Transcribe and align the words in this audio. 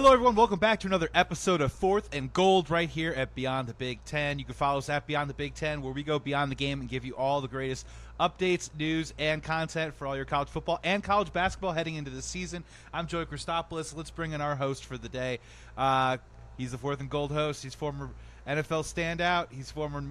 Hello, 0.00 0.14
everyone. 0.14 0.34
Welcome 0.34 0.58
back 0.58 0.80
to 0.80 0.86
another 0.86 1.10
episode 1.14 1.60
of 1.60 1.70
Fourth 1.72 2.14
and 2.14 2.32
Gold 2.32 2.70
right 2.70 2.88
here 2.88 3.12
at 3.12 3.34
Beyond 3.34 3.68
the 3.68 3.74
Big 3.74 4.02
Ten. 4.06 4.38
You 4.38 4.46
can 4.46 4.54
follow 4.54 4.78
us 4.78 4.88
at 4.88 5.06
Beyond 5.06 5.28
the 5.28 5.34
Big 5.34 5.52
Ten, 5.52 5.82
where 5.82 5.92
we 5.92 6.02
go 6.02 6.18
beyond 6.18 6.50
the 6.50 6.56
game 6.56 6.80
and 6.80 6.88
give 6.88 7.04
you 7.04 7.14
all 7.16 7.42
the 7.42 7.48
greatest 7.48 7.86
updates, 8.18 8.70
news, 8.78 9.12
and 9.18 9.42
content 9.42 9.94
for 9.94 10.06
all 10.06 10.16
your 10.16 10.24
college 10.24 10.48
football 10.48 10.80
and 10.84 11.04
college 11.04 11.34
basketball 11.34 11.72
heading 11.72 11.96
into 11.96 12.10
the 12.10 12.22
season. 12.22 12.64
I'm 12.94 13.08
Joey 13.08 13.26
Christopoulos. 13.26 13.94
Let's 13.94 14.08
bring 14.08 14.32
in 14.32 14.40
our 14.40 14.56
host 14.56 14.86
for 14.86 14.96
the 14.96 15.10
day. 15.10 15.38
Uh, 15.76 16.16
he's 16.56 16.70
the 16.70 16.78
Fourth 16.78 17.00
and 17.00 17.10
Gold 17.10 17.30
host. 17.30 17.62
He's 17.62 17.74
former 17.74 18.08
NFL 18.48 18.84
standout. 18.84 19.52
He's 19.52 19.70
former 19.70 20.02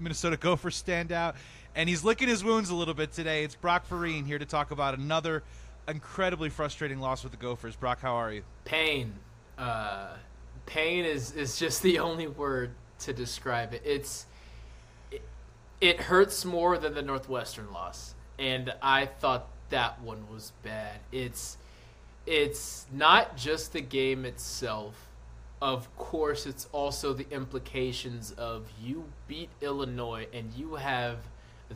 Minnesota 0.00 0.38
Gopher 0.38 0.70
standout. 0.70 1.36
And 1.76 1.88
he's 1.88 2.02
licking 2.02 2.26
his 2.26 2.42
wounds 2.42 2.70
a 2.70 2.74
little 2.74 2.94
bit 2.94 3.12
today. 3.12 3.44
It's 3.44 3.54
Brock 3.54 3.88
Vereen 3.88 4.26
here 4.26 4.40
to 4.40 4.46
talk 4.46 4.72
about 4.72 4.98
another– 4.98 5.44
incredibly 5.90 6.48
frustrating 6.48 7.00
loss 7.00 7.22
with 7.22 7.32
the 7.32 7.38
Gophers. 7.38 7.76
Brock, 7.76 8.00
how 8.00 8.14
are 8.14 8.32
you? 8.32 8.42
Pain. 8.64 9.12
Uh, 9.60 10.16
pain 10.64 11.04
is 11.04 11.32
is 11.32 11.58
just 11.58 11.82
the 11.82 11.98
only 11.98 12.26
word 12.26 12.70
to 12.98 13.12
describe 13.12 13.74
it. 13.74 13.82
It's 13.84 14.24
it, 15.10 15.20
it 15.82 16.00
hurts 16.00 16.46
more 16.46 16.78
than 16.78 16.94
the 16.94 17.02
Northwestern 17.02 17.70
loss, 17.70 18.14
and 18.38 18.72
I 18.80 19.04
thought 19.04 19.48
that 19.68 20.00
one 20.00 20.26
was 20.32 20.52
bad. 20.62 21.00
It's 21.12 21.58
it's 22.26 22.86
not 22.90 23.36
just 23.36 23.74
the 23.74 23.82
game 23.82 24.24
itself. 24.24 25.08
Of 25.60 25.94
course, 25.98 26.46
it's 26.46 26.66
also 26.72 27.12
the 27.12 27.26
implications 27.30 28.30
of 28.32 28.66
you 28.82 29.04
beat 29.28 29.50
Illinois 29.60 30.26
and 30.32 30.50
you 30.56 30.76
have 30.76 31.18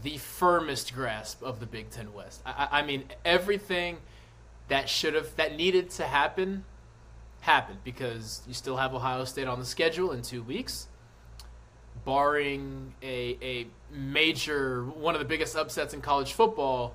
the 0.02 0.16
firmest 0.16 0.94
grasp 0.94 1.42
of 1.42 1.60
the 1.60 1.66
Big 1.66 1.90
Ten 1.90 2.14
West. 2.14 2.40
I, 2.46 2.68
I 2.72 2.82
mean, 2.82 3.04
everything 3.26 3.98
that 4.68 4.88
should 4.88 5.12
have 5.12 5.36
that 5.36 5.54
needed 5.54 5.90
to 5.90 6.04
happen 6.04 6.64
happened 7.44 7.78
because 7.84 8.42
you 8.48 8.54
still 8.54 8.78
have 8.78 8.94
Ohio 8.94 9.24
State 9.26 9.46
on 9.46 9.58
the 9.58 9.66
schedule 9.66 10.12
in 10.12 10.22
two 10.22 10.42
weeks. 10.42 10.88
Barring 12.04 12.94
a, 13.02 13.38
a 13.42 13.66
major 13.92 14.84
one 14.84 15.14
of 15.14 15.18
the 15.18 15.26
biggest 15.26 15.54
upsets 15.54 15.92
in 15.92 16.00
college 16.00 16.32
football, 16.32 16.94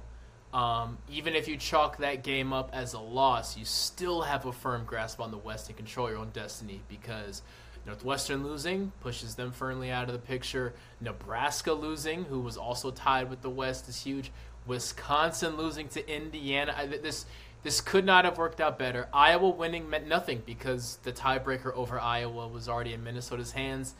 um, 0.52 0.98
even 1.10 1.36
if 1.36 1.48
you 1.48 1.56
chalk 1.56 1.98
that 1.98 2.24
game 2.24 2.52
up 2.52 2.72
as 2.74 2.94
a 2.94 3.00
loss, 3.00 3.58
you 3.58 3.66
still 3.66 4.24
have 4.24 4.46
a 4.46 4.52
firm 4.52 4.86
grasp 4.86 5.22
on 5.22 5.30
the 5.30 5.38
West 5.38 5.68
and 5.68 5.78
control 5.78 6.10
your 6.10 6.18
own 6.18 6.30
destiny 6.32 6.82
because 6.90 7.44
Northwestern 7.86 8.44
losing 8.44 8.92
pushes 9.02 9.36
them 9.36 9.52
firmly 9.52 9.92
out 9.92 10.08
of 10.08 10.14
the 10.14 10.20
picture. 10.20 10.74
Nebraska 11.00 11.74
losing, 11.74 12.26
who 12.26 12.40
was 12.40 12.58
also 12.58 12.90
tied 12.90 13.30
with 13.30 13.42
the 13.42 13.50
West, 13.50 13.88
is 13.88 14.02
huge. 14.02 14.32
Wisconsin 14.66 15.58
losing 15.58 15.88
to 15.90 16.12
Indiana. 16.12 16.76
I, 16.76 16.88
this 16.88 17.26
this 17.64 17.82
could 17.82 18.06
not 18.06 18.26
have 18.26 18.38
worked 18.38 18.62
out 18.62 18.80
better. 18.80 19.10
Iowa 19.14 19.50
winning 19.50 19.90
meant 19.90 20.08
nothing 20.08 20.44
because 20.46 20.98
the 21.04 21.12
tiebreaker 21.12 21.74
over 21.76 22.00
Iowa 22.00 22.48
was 22.48 22.70
already 22.70 22.94
in 22.94 23.04
Minnesota's 23.04 23.52
hands. 23.52 23.96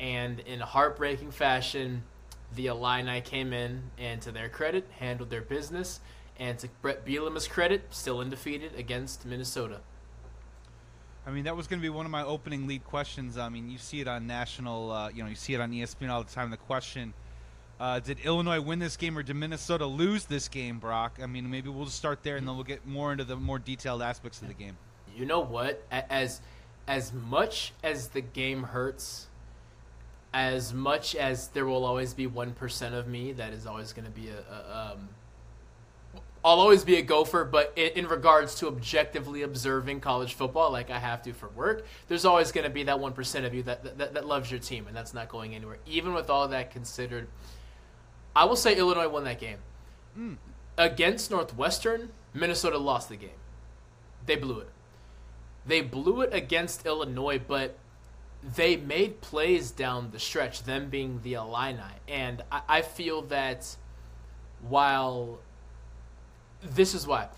And 0.00 0.40
in 0.40 0.60
heartbreaking 0.60 1.30
fashion, 1.30 2.02
the 2.54 2.66
Illini 2.66 3.20
came 3.20 3.52
in 3.52 3.82
and, 3.98 4.20
to 4.22 4.32
their 4.32 4.48
credit, 4.48 4.86
handled 4.98 5.30
their 5.30 5.42
business. 5.42 6.00
And 6.38 6.58
to 6.58 6.68
Bret 6.82 7.04
Bielema's 7.04 7.48
credit, 7.48 7.84
still 7.90 8.20
undefeated 8.20 8.74
against 8.76 9.26
Minnesota. 9.26 9.80
I 11.26 11.30
mean, 11.30 11.44
that 11.44 11.56
was 11.56 11.66
going 11.66 11.80
to 11.80 11.82
be 11.82 11.88
one 11.88 12.06
of 12.06 12.12
my 12.12 12.22
opening 12.22 12.66
lead 12.66 12.84
questions. 12.84 13.36
I 13.36 13.48
mean, 13.48 13.68
you 13.68 13.78
see 13.78 14.00
it 14.00 14.06
on 14.08 14.26
national, 14.26 14.92
uh, 14.92 15.08
you 15.08 15.22
know, 15.22 15.28
you 15.28 15.34
see 15.34 15.54
it 15.54 15.60
on 15.60 15.72
ESPN 15.72 16.08
all 16.08 16.22
the 16.22 16.32
time. 16.32 16.50
The 16.50 16.56
question: 16.56 17.14
uh, 17.78 18.00
Did 18.00 18.20
Illinois 18.20 18.60
win 18.60 18.78
this 18.78 18.96
game, 18.96 19.16
or 19.18 19.22
did 19.22 19.36
Minnesota 19.36 19.86
lose 19.86 20.24
this 20.24 20.48
game, 20.48 20.78
Brock? 20.78 21.18
I 21.22 21.26
mean, 21.26 21.50
maybe 21.50 21.68
we'll 21.68 21.84
just 21.84 21.96
start 21.96 22.22
there, 22.22 22.36
and 22.36 22.46
then 22.46 22.54
we'll 22.54 22.64
get 22.64 22.86
more 22.86 23.12
into 23.12 23.24
the 23.24 23.36
more 23.36 23.58
detailed 23.58 24.02
aspects 24.02 24.40
of 24.42 24.48
the 24.48 24.54
game. 24.54 24.76
You 25.16 25.26
know 25.26 25.40
what? 25.40 25.82
As 25.90 26.40
as 26.88 27.12
much 27.12 27.72
as 27.82 28.08
the 28.08 28.20
game 28.20 28.62
hurts, 28.62 29.26
as 30.32 30.72
much 30.72 31.14
as 31.16 31.48
there 31.48 31.66
will 31.66 31.84
always 31.84 32.14
be 32.14 32.26
one 32.26 32.52
percent 32.52 32.94
of 32.94 33.08
me 33.08 33.32
that 33.32 33.52
is 33.52 33.66
always 33.66 33.92
going 33.92 34.04
to 34.04 34.10
be 34.10 34.28
a, 34.28 34.38
a 34.38 34.92
um, 34.92 35.08
I'll 36.46 36.60
always 36.60 36.84
be 36.84 36.94
a 36.94 37.02
gopher, 37.02 37.44
but 37.44 37.72
in, 37.74 38.04
in, 38.04 38.06
regards 38.06 38.54
to 38.60 38.68
objectively 38.68 39.42
observing 39.42 39.98
college 39.98 40.34
football, 40.34 40.70
like 40.70 40.90
I 40.90 40.98
have 41.00 41.20
to 41.22 41.32
for 41.32 41.48
work, 41.48 41.84
there's 42.06 42.24
always 42.24 42.52
going 42.52 42.62
to 42.62 42.70
be 42.70 42.84
that 42.84 42.98
1% 42.98 43.44
of 43.44 43.52
you 43.52 43.64
that, 43.64 43.98
that, 43.98 44.14
that 44.14 44.26
loves 44.26 44.48
your 44.48 44.60
team, 44.60 44.86
and 44.86 44.96
that's 44.96 45.12
not 45.12 45.28
going 45.28 45.56
anywhere. 45.56 45.78
Even 45.86 46.14
with 46.14 46.30
all 46.30 46.46
that 46.46 46.70
considered, 46.70 47.26
I 48.36 48.44
will 48.44 48.56
say 48.56 48.76
Illinois 48.76 49.08
won 49.08 49.24
that 49.24 49.40
game. 49.40 49.58
Mm. 50.16 50.36
Against 50.76 51.30
Northwestern, 51.30 52.10
Minnesota 52.34 52.76
lost 52.76 53.08
the 53.08 53.16
game. 53.16 53.30
They 54.26 54.36
blew 54.36 54.60
it. 54.60 54.68
They 55.66 55.80
blew 55.80 56.20
it 56.20 56.34
against 56.34 56.84
Illinois, 56.84 57.40
but 57.40 57.78
they 58.42 58.76
made 58.76 59.22
plays 59.22 59.70
down 59.70 60.10
the 60.10 60.18
stretch, 60.18 60.64
them 60.64 60.90
being 60.90 61.20
the 61.22 61.32
Illini. 61.32 61.80
And 62.06 62.42
I, 62.52 62.60
I 62.68 62.82
feel 62.82 63.22
that 63.22 63.74
while 64.60 65.38
this 66.62 66.94
is 66.94 67.06
why. 67.06 67.28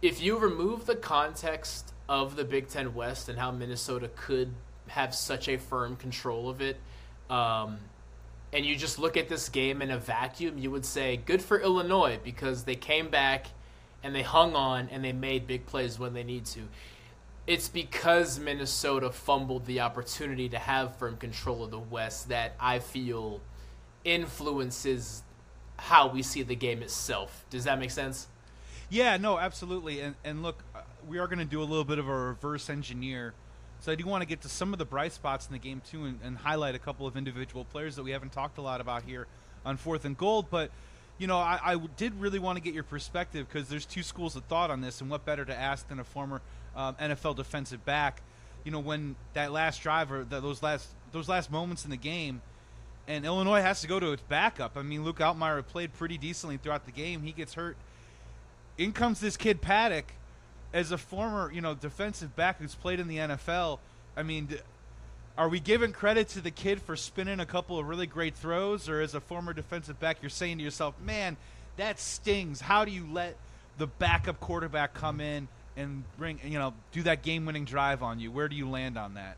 If 0.00 0.22
you 0.22 0.38
remove 0.38 0.86
the 0.86 0.96
context 0.96 1.92
of 2.08 2.36
the 2.36 2.44
Big 2.44 2.68
Ten 2.68 2.94
West 2.94 3.28
and 3.28 3.38
how 3.38 3.50
Minnesota 3.50 4.10
could 4.16 4.54
have 4.86 5.14
such 5.14 5.48
a 5.48 5.58
firm 5.58 5.96
control 5.96 6.48
of 6.48 6.62
it, 6.62 6.78
um, 7.28 7.78
and 8.52 8.64
you 8.64 8.76
just 8.76 8.98
look 8.98 9.16
at 9.16 9.28
this 9.28 9.48
game 9.48 9.82
in 9.82 9.90
a 9.90 9.98
vacuum, 9.98 10.58
you 10.58 10.70
would 10.70 10.84
say 10.84 11.16
good 11.16 11.42
for 11.42 11.60
Illinois 11.60 12.18
because 12.22 12.64
they 12.64 12.74
came 12.74 13.08
back 13.08 13.46
and 14.02 14.14
they 14.14 14.22
hung 14.22 14.54
on 14.54 14.88
and 14.90 15.04
they 15.04 15.12
made 15.12 15.46
big 15.46 15.66
plays 15.66 15.98
when 15.98 16.14
they 16.14 16.24
need 16.24 16.44
to. 16.46 16.60
It's 17.46 17.68
because 17.68 18.38
Minnesota 18.38 19.10
fumbled 19.10 19.66
the 19.66 19.80
opportunity 19.80 20.48
to 20.50 20.58
have 20.58 20.96
firm 20.96 21.16
control 21.16 21.64
of 21.64 21.70
the 21.70 21.78
West 21.78 22.28
that 22.28 22.54
I 22.60 22.78
feel 22.78 23.40
influences 24.04 25.22
how 25.78 26.08
we 26.08 26.22
see 26.22 26.42
the 26.42 26.56
game 26.56 26.82
itself. 26.82 27.44
Does 27.50 27.64
that 27.64 27.78
make 27.78 27.90
sense? 27.90 28.28
Yeah, 28.90 29.16
no, 29.16 29.38
absolutely. 29.38 30.00
And 30.00 30.14
and 30.24 30.42
look, 30.42 30.62
uh, 30.74 30.80
we 31.06 31.18
are 31.18 31.26
going 31.26 31.38
to 31.38 31.44
do 31.44 31.62
a 31.62 31.64
little 31.64 31.84
bit 31.84 31.98
of 31.98 32.08
a 32.08 32.14
reverse 32.14 32.68
engineer. 32.70 33.34
So 33.80 33.92
I 33.92 33.94
do 33.94 34.06
want 34.06 34.22
to 34.22 34.26
get 34.26 34.42
to 34.42 34.48
some 34.48 34.72
of 34.72 34.78
the 34.78 34.84
bright 34.84 35.12
spots 35.12 35.46
in 35.46 35.52
the 35.52 35.58
game 35.58 35.80
too, 35.88 36.04
and, 36.04 36.18
and 36.22 36.36
highlight 36.36 36.74
a 36.74 36.78
couple 36.78 37.06
of 37.06 37.16
individual 37.16 37.64
players 37.64 37.96
that 37.96 38.02
we 38.02 38.10
haven't 38.10 38.32
talked 38.32 38.58
a 38.58 38.62
lot 38.62 38.80
about 38.80 39.02
here 39.04 39.26
on 39.64 39.76
Fourth 39.76 40.04
and 40.04 40.16
Gold. 40.16 40.46
But 40.50 40.70
you 41.18 41.26
know, 41.26 41.38
I, 41.38 41.58
I 41.62 41.76
did 41.96 42.14
really 42.20 42.38
want 42.38 42.56
to 42.56 42.62
get 42.62 42.74
your 42.74 42.84
perspective 42.84 43.46
because 43.48 43.68
there's 43.68 43.86
two 43.86 44.02
schools 44.02 44.36
of 44.36 44.44
thought 44.44 44.70
on 44.70 44.80
this, 44.80 45.00
and 45.00 45.10
what 45.10 45.24
better 45.24 45.44
to 45.44 45.54
ask 45.54 45.88
than 45.88 46.00
a 46.00 46.04
former 46.04 46.40
um, 46.76 46.94
NFL 46.96 47.36
defensive 47.36 47.84
back? 47.84 48.22
You 48.64 48.72
know, 48.72 48.80
when 48.80 49.16
that 49.34 49.52
last 49.52 49.82
drive 49.82 50.12
or 50.12 50.24
the, 50.24 50.40
those 50.40 50.62
last 50.62 50.88
those 51.12 51.28
last 51.28 51.50
moments 51.50 51.84
in 51.84 51.90
the 51.90 51.96
game, 51.96 52.42
and 53.06 53.24
Illinois 53.24 53.62
has 53.62 53.80
to 53.80 53.86
go 53.86 53.98
to 54.00 54.12
its 54.12 54.22
backup. 54.28 54.76
I 54.76 54.82
mean, 54.82 55.04
Luke 55.04 55.18
Altmyer 55.18 55.64
played 55.66 55.94
pretty 55.94 56.18
decently 56.18 56.56
throughout 56.56 56.84
the 56.84 56.92
game. 56.92 57.22
He 57.22 57.32
gets 57.32 57.54
hurt 57.54 57.76
in 58.76 58.92
comes 58.92 59.20
this 59.20 59.36
kid 59.36 59.60
Paddock 59.60 60.12
as 60.72 60.92
a 60.92 60.98
former, 60.98 61.50
you 61.52 61.60
know, 61.60 61.74
defensive 61.74 62.34
back 62.36 62.58
who's 62.58 62.74
played 62.74 63.00
in 63.00 63.08
the 63.08 63.16
NFL. 63.18 63.78
I 64.16 64.22
mean, 64.22 64.48
are 65.36 65.48
we 65.48 65.60
giving 65.60 65.92
credit 65.92 66.28
to 66.30 66.40
the 66.40 66.50
kid 66.50 66.82
for 66.82 66.96
spinning 66.96 67.40
a 67.40 67.46
couple 67.46 67.78
of 67.78 67.88
really 67.88 68.06
great 68.06 68.34
throws, 68.34 68.88
or 68.88 69.00
as 69.00 69.14
a 69.14 69.20
former 69.20 69.52
defensive 69.52 69.98
back, 70.00 70.18
you're 70.20 70.30
saying 70.30 70.58
to 70.58 70.64
yourself, 70.64 70.94
"Man, 71.00 71.36
that 71.76 72.00
stings." 72.00 72.60
How 72.60 72.84
do 72.84 72.90
you 72.90 73.06
let 73.10 73.36
the 73.78 73.86
backup 73.86 74.40
quarterback 74.40 74.94
come 74.94 75.20
in 75.20 75.48
and 75.76 76.02
bring, 76.18 76.40
you 76.44 76.58
know, 76.58 76.74
do 76.90 77.02
that 77.04 77.22
game-winning 77.22 77.64
drive 77.64 78.02
on 78.02 78.18
you? 78.18 78.32
Where 78.32 78.48
do 78.48 78.56
you 78.56 78.68
land 78.68 78.98
on 78.98 79.14
that? 79.14 79.36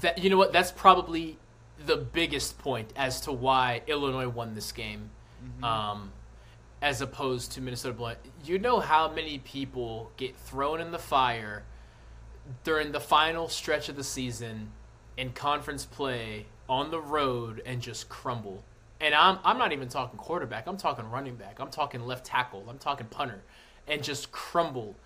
That 0.00 0.18
you 0.18 0.30
know 0.30 0.38
what? 0.38 0.52
That's 0.52 0.72
probably 0.72 1.36
the 1.84 1.96
biggest 1.96 2.58
point 2.58 2.92
as 2.96 3.20
to 3.22 3.32
why 3.32 3.82
Illinois 3.86 4.28
won 4.28 4.54
this 4.54 4.72
game. 4.72 5.10
Mm-hmm. 5.44 5.64
Um, 5.64 6.12
as 6.82 7.00
opposed 7.00 7.52
to 7.52 7.60
Minnesota 7.60 7.94
Blunt. 7.94 8.18
You 8.44 8.58
know 8.58 8.80
how 8.80 9.10
many 9.10 9.38
people 9.38 10.10
get 10.16 10.36
thrown 10.36 10.80
in 10.80 10.90
the 10.90 10.98
fire 10.98 11.64
during 12.64 12.92
the 12.92 13.00
final 13.00 13.48
stretch 13.48 13.88
of 13.88 13.96
the 13.96 14.04
season 14.04 14.70
in 15.16 15.32
conference 15.32 15.84
play 15.84 16.46
on 16.68 16.90
the 16.90 17.00
road 17.00 17.62
and 17.64 17.80
just 17.80 18.08
crumble. 18.08 18.64
And 19.00 19.14
I'm 19.14 19.38
I'm 19.44 19.58
not 19.58 19.72
even 19.72 19.88
talking 19.88 20.18
quarterback. 20.18 20.66
I'm 20.66 20.76
talking 20.76 21.10
running 21.10 21.36
back. 21.36 21.58
I'm 21.60 21.70
talking 21.70 22.00
left 22.06 22.24
tackle. 22.24 22.64
I'm 22.68 22.78
talking 22.78 23.06
punter 23.06 23.42
and 23.86 24.02
just 24.02 24.32
crumble 24.32 24.96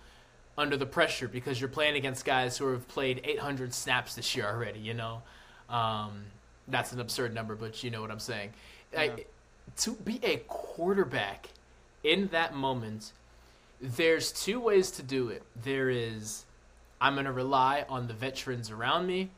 under 0.57 0.77
the 0.77 0.85
pressure 0.85 1.27
because 1.27 1.59
you're 1.59 1.69
playing 1.69 1.95
against 1.95 2.25
guys 2.25 2.57
who 2.57 2.71
have 2.71 2.87
played 2.87 3.21
800 3.23 3.73
snaps 3.73 4.15
this 4.15 4.35
year 4.35 4.45
already, 4.45 4.79
you 4.79 4.93
know. 4.93 5.21
Um, 5.69 6.25
that's 6.67 6.91
an 6.91 6.99
absurd 6.99 7.33
number, 7.33 7.55
but 7.55 7.83
you 7.83 7.89
know 7.89 8.01
what 8.01 8.11
I'm 8.11 8.19
saying. 8.19 8.51
Yeah. 8.93 8.99
I, 8.99 9.25
to 9.77 9.93
be 9.93 10.19
a 10.23 10.37
quarterback 10.47 11.47
in 12.03 12.27
that 12.27 12.55
moment, 12.55 13.11
there's 13.79 14.31
two 14.31 14.59
ways 14.59 14.91
to 14.91 15.03
do 15.03 15.29
it. 15.29 15.43
There 15.63 15.89
is, 15.89 16.45
I'm 16.99 17.13
going 17.13 17.25
to 17.25 17.31
rely 17.31 17.85
on 17.89 18.07
the 18.07 18.13
veterans 18.13 18.69
around 18.71 19.07
me. 19.07 19.29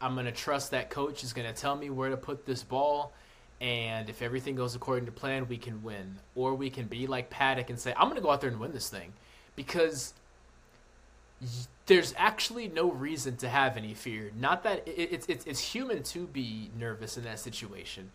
I'm 0.00 0.14
going 0.14 0.26
to 0.26 0.32
trust 0.32 0.70
that 0.70 0.90
coach 0.90 1.22
is 1.22 1.32
going 1.32 1.52
to 1.52 1.58
tell 1.58 1.76
me 1.76 1.90
where 1.90 2.10
to 2.10 2.16
put 2.16 2.46
this 2.46 2.62
ball. 2.62 3.12
And 3.60 4.08
if 4.08 4.22
everything 4.22 4.56
goes 4.56 4.74
according 4.74 5.06
to 5.06 5.12
plan, 5.12 5.46
we 5.48 5.56
can 5.56 5.82
win. 5.82 6.16
Or 6.34 6.54
we 6.54 6.70
can 6.70 6.86
be 6.86 7.06
like 7.06 7.30
Paddock 7.30 7.70
and 7.70 7.78
say, 7.78 7.92
I'm 7.96 8.04
going 8.04 8.16
to 8.16 8.22
go 8.22 8.30
out 8.30 8.40
there 8.40 8.50
and 8.50 8.58
win 8.58 8.72
this 8.72 8.88
thing. 8.88 9.12
Because 9.54 10.14
there's 11.86 12.14
actually 12.16 12.68
no 12.68 12.90
reason 12.90 13.36
to 13.38 13.48
have 13.48 13.76
any 13.76 13.94
fear. 13.94 14.30
Not 14.38 14.62
that 14.62 14.82
it's 14.86 15.26
it's 15.26 15.44
it's 15.44 15.60
human 15.60 16.02
to 16.04 16.26
be 16.26 16.70
nervous 16.78 17.16
in 17.16 17.24
that 17.24 17.40
situation, 17.40 18.10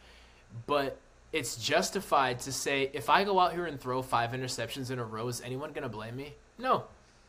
but 0.66 0.98
it's 1.34 1.58
justified 1.58 2.40
to 2.42 2.52
say 2.52 2.90
if 2.94 3.10
I 3.10 3.24
go 3.24 3.40
out 3.40 3.54
here 3.54 3.66
and 3.66 3.80
throw 3.80 4.02
five 4.02 4.32
interceptions 4.32 4.92
in 4.92 5.00
a 5.00 5.04
row, 5.04 5.28
is 5.28 5.42
anyone 5.42 5.72
gonna 5.74 5.90
blame 5.90 6.16
me? 6.16 6.34
No. 6.58 6.86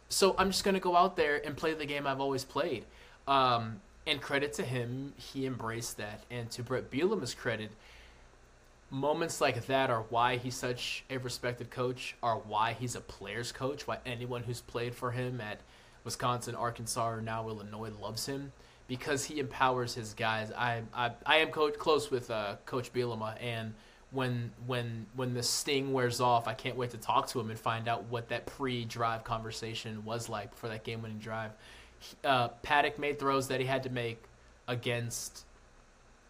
So 0.09 0.35
I'm 0.39 0.51
just 0.51 0.65
gonna 0.65 0.81
go 0.81 0.97
out 0.97 1.17
there 1.17 1.45
and 1.45 1.57
play 1.57 1.75
the 1.75 1.87
game 1.87 2.07
I've 2.07 2.21
always 2.21 2.45
played. 2.45 2.85
Um, 3.27 3.81
and 4.07 4.21
credit 4.21 4.55
to 4.55 4.65
him, 4.65 5.13
he 5.17 5.45
embraced 5.45 5.99
that. 5.99 6.23
And 6.31 6.51
to 6.53 6.63
Bret 6.63 6.91
Bielema's 6.91 7.35
credit, 7.35 7.71
moments 8.91 9.41
like 9.41 9.67
that 9.67 9.91
are 9.91 10.05
why 10.09 10.37
he's 10.37 10.55
such 10.55 11.05
a 11.11 11.19
respected 11.19 11.71
coach, 11.71 12.17
are 12.23 12.37
why 12.37 12.73
he's 12.73 12.95
a 12.95 13.01
player's 13.01 13.53
coach, 13.53 13.87
why 13.87 13.99
anyone 14.07 14.45
who's 14.45 14.63
played 14.63 14.95
for 14.95 15.11
him 15.11 15.41
at 15.41 15.61
Wisconsin, 16.05 16.55
Arkansas, 16.55 17.07
or 17.07 17.21
now 17.21 17.49
Illinois 17.49 17.91
loves 18.01 18.25
him 18.25 18.53
because 18.87 19.27
he 19.27 19.39
empowers 19.39 19.95
his 19.95 20.15
guys. 20.15 20.51
I 20.57 20.83
I, 20.95 21.11
I 21.27 21.37
am 21.37 21.51
close 21.51 22.11
with 22.11 22.31
uh, 22.31 22.57
Coach 22.65 22.93
Bielema, 22.93 23.37
and 23.43 23.75
when 24.11 24.53
when 24.67 25.07
when 25.15 25.35
the 25.35 25.43
sting 25.43 25.93
wears 25.93 26.21
off, 26.21 26.49
I 26.49 26.55
can't 26.55 26.77
wait 26.77 26.91
to 26.91 26.97
talk 26.97 27.29
to 27.29 27.41
him 27.41 27.51
and 27.51 27.59
find 27.59 27.89
out 27.89 28.05
what 28.05 28.29
that 28.29 28.47
pre-drive 28.47 29.25
conversation 29.25 30.05
was 30.05 30.29
like 30.29 30.55
for 30.55 30.69
that 30.69 30.85
game-winning 30.85 31.19
drive. 31.19 31.53
Uh, 32.25 32.49
Paddock 32.63 32.99
made 32.99 33.19
throws 33.19 33.49
that 33.49 33.61
he 33.61 33.67
had 33.67 33.83
to 33.83 33.91
make 33.91 34.23
against 34.67 35.45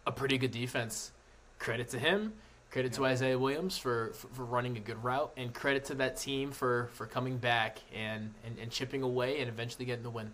a 0.06 0.12
pretty 0.12 0.38
good 0.38 0.50
defense. 0.50 1.12
Credit 1.58 1.88
to 1.90 1.98
him. 1.98 2.32
Credit 2.70 2.92
to 2.94 3.06
Isaiah 3.06 3.38
Williams 3.38 3.78
for, 3.78 4.12
for, 4.12 4.28
for, 4.28 4.44
running 4.44 4.76
a 4.76 4.80
good 4.80 5.02
route, 5.02 5.32
and 5.38 5.54
credit 5.54 5.86
to 5.86 5.94
that 5.94 6.18
team 6.18 6.50
for, 6.50 6.90
for 6.92 7.06
coming 7.06 7.38
back 7.38 7.78
and, 7.94 8.34
and, 8.44 8.58
and 8.58 8.70
chipping 8.70 9.02
away 9.02 9.40
and 9.40 9.48
eventually 9.48 9.86
getting 9.86 10.02
the 10.02 10.10
win. 10.10 10.30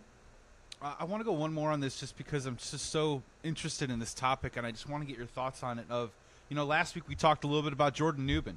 I 0.83 1.05
want 1.05 1.21
to 1.21 1.25
go 1.25 1.33
one 1.33 1.53
more 1.53 1.71
on 1.71 1.81
this 1.81 1.99
just 2.01 2.17
because 2.19 2.45
I'm 2.45 2.57
just 2.57 2.91
so 2.91 3.23
interested 3.45 3.91
in 3.91 4.01
this 4.01 4.13
topic, 4.13 4.57
and 4.57 4.67
I 4.67 4.73
just 4.73 4.89
want 4.89 5.03
to 5.03 5.07
get 5.07 5.17
your 5.17 5.29
thoughts 5.29 5.63
on 5.63 5.79
it. 5.79 5.87
Of 5.89 6.11
you 6.49 6.57
know, 6.57 6.65
last 6.65 6.95
week 6.95 7.09
we 7.09 7.15
talked 7.15 7.45
a 7.45 7.47
little 7.47 7.63
bit 7.63 7.73
about 7.73 7.95
Jordan 7.95 8.27
Nubin 8.27 8.57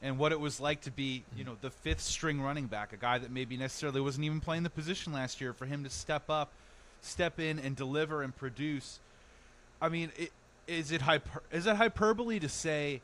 and 0.00 0.18
what 0.18 0.32
it 0.32 0.40
was 0.40 0.60
like 0.60 0.80
to 0.82 0.90
be, 0.90 1.24
you 1.36 1.44
know, 1.44 1.56
the 1.60 1.70
fifth 1.70 2.00
string 2.00 2.40
running 2.40 2.66
back, 2.66 2.92
a 2.92 2.96
guy 2.96 3.18
that 3.18 3.30
maybe 3.30 3.56
necessarily 3.56 4.00
wasn't 4.00 4.24
even 4.24 4.40
playing 4.40 4.62
the 4.62 4.70
position 4.70 5.12
last 5.12 5.40
year, 5.40 5.52
for 5.52 5.66
him 5.66 5.84
to 5.84 5.90
step 5.90 6.30
up, 6.30 6.52
step 7.00 7.40
in, 7.40 7.58
and 7.58 7.74
deliver 7.74 8.22
and 8.22 8.36
produce. 8.36 9.00
I 9.80 9.88
mean, 9.88 10.12
it, 10.16 10.32
is 10.66 10.92
it 10.92 11.02
hyper, 11.02 11.42
is 11.50 11.66
it 11.66 11.76
hyperbole 11.76 12.38
to 12.40 12.48
say 12.48 13.00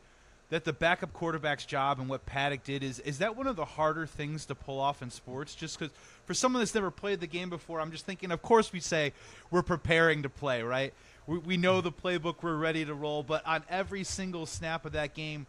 that 0.51 0.65
the 0.65 0.73
backup 0.73 1.13
quarterback's 1.13 1.65
job 1.65 1.99
and 1.99 2.09
what 2.09 2.27
Paddock 2.27 2.63
did 2.63 2.83
is 2.85 3.01
is 3.01 3.19
that 3.19 3.37
one 3.37 3.47
of 3.47 3.57
the 3.57 3.65
harder 3.65 4.07
things 4.07 4.47
to 4.47 4.55
pull 4.55 4.79
off 4.79 5.03
in 5.03 5.11
sports? 5.11 5.55
Just 5.55 5.79
because 5.79 5.93
for 6.27 6.35
someone 6.35 6.61
that's 6.61 6.75
never 6.75 6.91
played 6.91 7.21
the 7.21 7.27
game 7.27 7.51
before, 7.51 7.81
I'm 7.81 7.91
just 7.91 8.07
thinking. 8.07 8.31
Of 8.31 8.43
course, 8.43 8.73
we 8.73 8.81
say 8.81 9.13
we're 9.51 9.63
preparing 9.63 10.23
to 10.23 10.29
play, 10.29 10.63
right? 10.63 10.93
We, 11.27 11.39
we 11.39 11.57
know 11.57 11.81
the 11.81 11.93
playbook, 11.93 12.37
we're 12.43 12.57
ready 12.57 12.85
to 12.85 12.95
roll, 12.95 13.23
but 13.23 13.47
on 13.47 13.65
every 13.69 14.05
single 14.05 14.47
snap 14.47 14.85
of 14.85 14.93
that 14.93 15.15
game, 15.15 15.47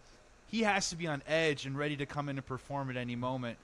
he 0.48 0.64
has 0.64 0.90
to 0.90 0.96
be 0.96 1.08
on 1.08 1.22
edge 1.28 1.66
and 1.66 1.78
ready 1.78 1.98
to 1.98 2.06
come 2.06 2.30
in 2.30 2.38
and 2.38 2.46
perform 2.46 2.90
at 2.90 2.98
any 2.98 3.16
moment. 3.16 3.58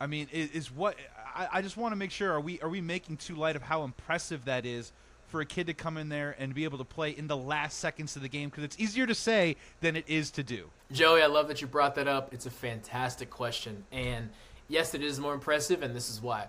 I 0.00 0.06
mean, 0.06 0.28
is, 0.32 0.50
is 0.50 0.70
what 0.70 0.96
I, 1.34 1.48
I 1.54 1.62
just 1.62 1.76
want 1.76 1.92
to 1.92 1.96
make 1.96 2.10
sure 2.10 2.32
are 2.32 2.40
we 2.40 2.60
are 2.60 2.68
we 2.68 2.80
making 2.80 3.18
too 3.18 3.36
light 3.36 3.56
of 3.56 3.62
how 3.62 3.84
impressive 3.84 4.44
that 4.46 4.66
is 4.66 4.92
for 5.28 5.40
a 5.40 5.46
kid 5.46 5.66
to 5.66 5.74
come 5.74 5.96
in 5.96 6.08
there 6.08 6.36
and 6.38 6.54
be 6.54 6.64
able 6.64 6.78
to 6.78 6.84
play 6.84 7.10
in 7.10 7.26
the 7.26 7.36
last 7.36 7.78
seconds 7.78 8.16
of 8.16 8.22
the 8.22 8.28
game 8.28 8.48
because 8.48 8.64
it's 8.64 8.78
easier 8.78 9.06
to 9.06 9.14
say 9.14 9.56
than 9.80 9.96
it 9.96 10.04
is 10.08 10.30
to 10.32 10.42
do. 10.42 10.68
Joey, 10.92 11.22
I 11.22 11.26
love 11.26 11.48
that 11.48 11.60
you 11.60 11.66
brought 11.66 11.94
that 11.96 12.06
up. 12.08 12.32
It's 12.32 12.46
a 12.46 12.50
fantastic 12.50 13.30
question. 13.30 13.84
And 13.90 14.30
yes, 14.68 14.94
it 14.94 15.02
is 15.02 15.18
more 15.18 15.34
impressive, 15.34 15.82
and 15.82 15.94
this 15.94 16.10
is 16.10 16.20
why. 16.20 16.48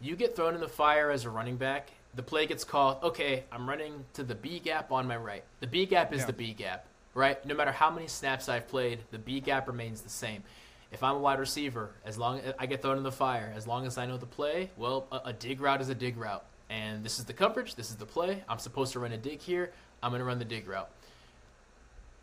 You 0.00 0.16
get 0.16 0.34
thrown 0.34 0.54
in 0.54 0.60
the 0.60 0.68
fire 0.68 1.10
as 1.10 1.24
a 1.24 1.30
running 1.30 1.56
back, 1.56 1.90
the 2.14 2.22
play 2.22 2.46
gets 2.46 2.64
called, 2.64 3.02
okay, 3.02 3.44
I'm 3.50 3.68
running 3.68 4.04
to 4.14 4.22
the 4.22 4.34
B 4.34 4.58
gap 4.58 4.92
on 4.92 5.06
my 5.06 5.16
right. 5.16 5.44
The 5.60 5.66
B 5.66 5.86
gap 5.86 6.12
is 6.12 6.20
yeah. 6.20 6.26
the 6.26 6.32
B 6.32 6.52
gap, 6.52 6.86
right? 7.14 7.44
No 7.46 7.54
matter 7.54 7.72
how 7.72 7.90
many 7.90 8.06
snaps 8.06 8.48
I've 8.48 8.68
played, 8.68 9.00
the 9.10 9.18
B 9.18 9.40
gap 9.40 9.66
remains 9.66 10.02
the 10.02 10.10
same. 10.10 10.42
If 10.90 11.02
I'm 11.02 11.16
a 11.16 11.18
wide 11.18 11.38
receiver, 11.38 11.90
as 12.04 12.18
long 12.18 12.40
as 12.40 12.52
I 12.58 12.66
get 12.66 12.82
thrown 12.82 12.98
in 12.98 13.02
the 13.02 13.12
fire, 13.12 13.52
as 13.56 13.66
long 13.66 13.86
as 13.86 13.96
I 13.96 14.04
know 14.04 14.18
the 14.18 14.26
play, 14.26 14.70
well, 14.76 15.06
a, 15.10 15.20
a 15.26 15.32
dig 15.32 15.60
route 15.60 15.80
is 15.80 15.88
a 15.88 15.94
dig 15.94 16.18
route 16.18 16.44
and 16.72 17.04
this 17.04 17.18
is 17.18 17.26
the 17.26 17.32
coverage, 17.34 17.74
this 17.74 17.90
is 17.90 17.96
the 17.96 18.06
play. 18.06 18.42
I'm 18.48 18.58
supposed 18.58 18.92
to 18.94 18.98
run 18.98 19.12
a 19.12 19.18
dig 19.18 19.40
here. 19.40 19.72
I'm 20.02 20.10
going 20.10 20.20
to 20.20 20.24
run 20.24 20.38
the 20.38 20.44
dig 20.44 20.66
route. 20.66 20.88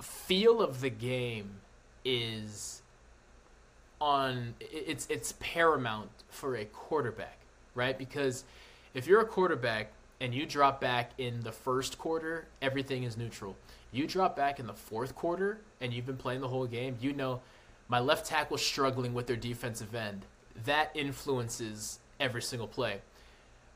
Feel 0.01 0.61
of 0.61 0.81
the 0.81 0.89
game 0.89 1.51
is 2.03 2.81
on 4.01 4.55
it's 4.59 5.05
it's 5.09 5.33
paramount 5.39 6.09
for 6.29 6.55
a 6.55 6.65
quarterback, 6.65 7.37
right? 7.75 7.97
Because 7.97 8.43
if 8.93 9.07
you're 9.07 9.21
a 9.21 9.25
quarterback 9.25 9.91
and 10.21 10.33
you 10.33 10.45
drop 10.45 10.81
back 10.81 11.11
in 11.17 11.41
the 11.41 11.51
first 11.51 11.97
quarter, 11.97 12.47
everything 12.61 13.03
is 13.03 13.17
neutral. 13.17 13.55
You 13.91 14.07
drop 14.07 14.35
back 14.35 14.59
in 14.59 14.67
the 14.67 14.73
fourth 14.73 15.15
quarter 15.15 15.59
and 15.81 15.93
you've 15.93 16.05
been 16.05 16.17
playing 16.17 16.41
the 16.41 16.47
whole 16.47 16.67
game, 16.67 16.97
you 16.99 17.13
know 17.13 17.41
my 17.89 17.99
left 17.99 18.27
tackle 18.27 18.57
struggling 18.57 19.13
with 19.13 19.27
their 19.27 19.35
defensive 19.35 19.93
end. 19.93 20.25
That 20.65 20.91
influences 20.93 21.99
every 22.19 22.41
single 22.41 22.67
play. 22.67 23.01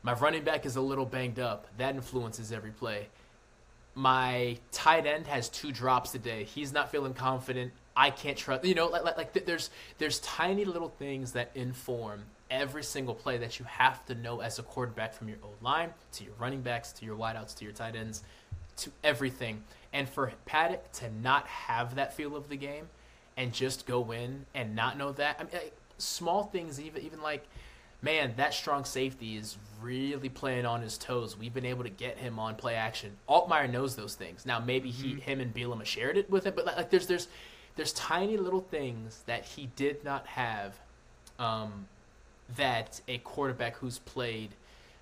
My 0.02 0.14
running 0.14 0.44
back 0.44 0.64
is 0.64 0.76
a 0.76 0.80
little 0.80 1.04
banged 1.04 1.40
up. 1.40 1.66
That 1.78 1.96
influences 1.96 2.52
every 2.52 2.70
play. 2.70 3.08
My 3.96 4.58
tight 4.70 5.06
end 5.06 5.26
has 5.26 5.48
two 5.48 5.72
drops 5.72 6.12
today. 6.12 6.44
He's 6.44 6.72
not 6.72 6.90
feeling 6.90 7.14
confident. 7.14 7.72
I 7.96 8.10
can't 8.10 8.36
trust. 8.36 8.64
You 8.64 8.74
know, 8.74 8.86
like, 8.86 9.04
like, 9.04 9.16
like 9.16 9.46
there's 9.46 9.70
there's 9.98 10.20
tiny 10.20 10.64
little 10.64 10.88
things 10.88 11.32
that 11.32 11.50
inform 11.54 12.24
every 12.54 12.82
single 12.82 13.14
play 13.14 13.36
that 13.38 13.58
you 13.58 13.64
have 13.66 14.04
to 14.06 14.14
know 14.14 14.40
as 14.40 14.58
a 14.58 14.62
quarterback 14.62 15.12
from 15.12 15.28
your 15.28 15.38
old 15.42 15.60
line 15.62 15.90
to 16.12 16.24
your 16.24 16.34
running 16.38 16.62
backs 16.62 16.92
to 16.92 17.04
your 17.04 17.16
wideouts 17.16 17.56
to 17.56 17.64
your 17.64 17.72
tight 17.72 17.96
ends 17.96 18.22
to 18.76 18.90
everything. 19.02 19.62
And 19.92 20.08
for 20.08 20.32
Paddock 20.46 20.90
to 20.92 21.10
not 21.22 21.46
have 21.46 21.94
that 21.96 22.14
feel 22.14 22.36
of 22.36 22.48
the 22.48 22.56
game 22.56 22.88
and 23.36 23.52
just 23.52 23.86
go 23.86 24.10
in 24.12 24.46
and 24.54 24.74
not 24.74 24.96
know 24.96 25.12
that, 25.12 25.36
I 25.38 25.44
mean, 25.44 25.52
like, 25.52 25.76
small 25.98 26.44
things, 26.44 26.80
even 26.80 27.02
even 27.02 27.22
like 27.22 27.46
man, 28.04 28.34
that 28.36 28.52
strong 28.52 28.84
safety 28.84 29.34
is 29.34 29.56
really 29.80 30.28
playing 30.28 30.66
on 30.66 30.82
his 30.82 30.98
toes. 30.98 31.38
We've 31.38 31.54
been 31.54 31.64
able 31.64 31.84
to 31.84 31.90
get 31.90 32.18
him 32.18 32.38
on 32.38 32.54
play 32.54 32.74
action. 32.74 33.16
Altmyer 33.28 33.70
knows 33.70 33.96
those 33.96 34.14
things. 34.14 34.44
Now 34.44 34.60
maybe 34.60 34.90
he, 34.90 35.12
mm-hmm. 35.12 35.20
him 35.20 35.40
and 35.40 35.54
Bielema 35.54 35.86
shared 35.86 36.18
it 36.18 36.28
with 36.30 36.44
him, 36.44 36.52
but 36.54 36.66
like, 36.66 36.76
like, 36.76 36.90
there's 36.90 37.06
there's 37.06 37.28
there's 37.76 37.92
tiny 37.94 38.36
little 38.36 38.60
things 38.60 39.22
that 39.26 39.44
he 39.44 39.70
did 39.74 40.04
not 40.04 40.26
have, 40.26 40.78
um, 41.38 41.88
that 42.56 43.00
a 43.08 43.18
quarterback 43.18 43.76
who's 43.76 43.98
played 44.00 44.50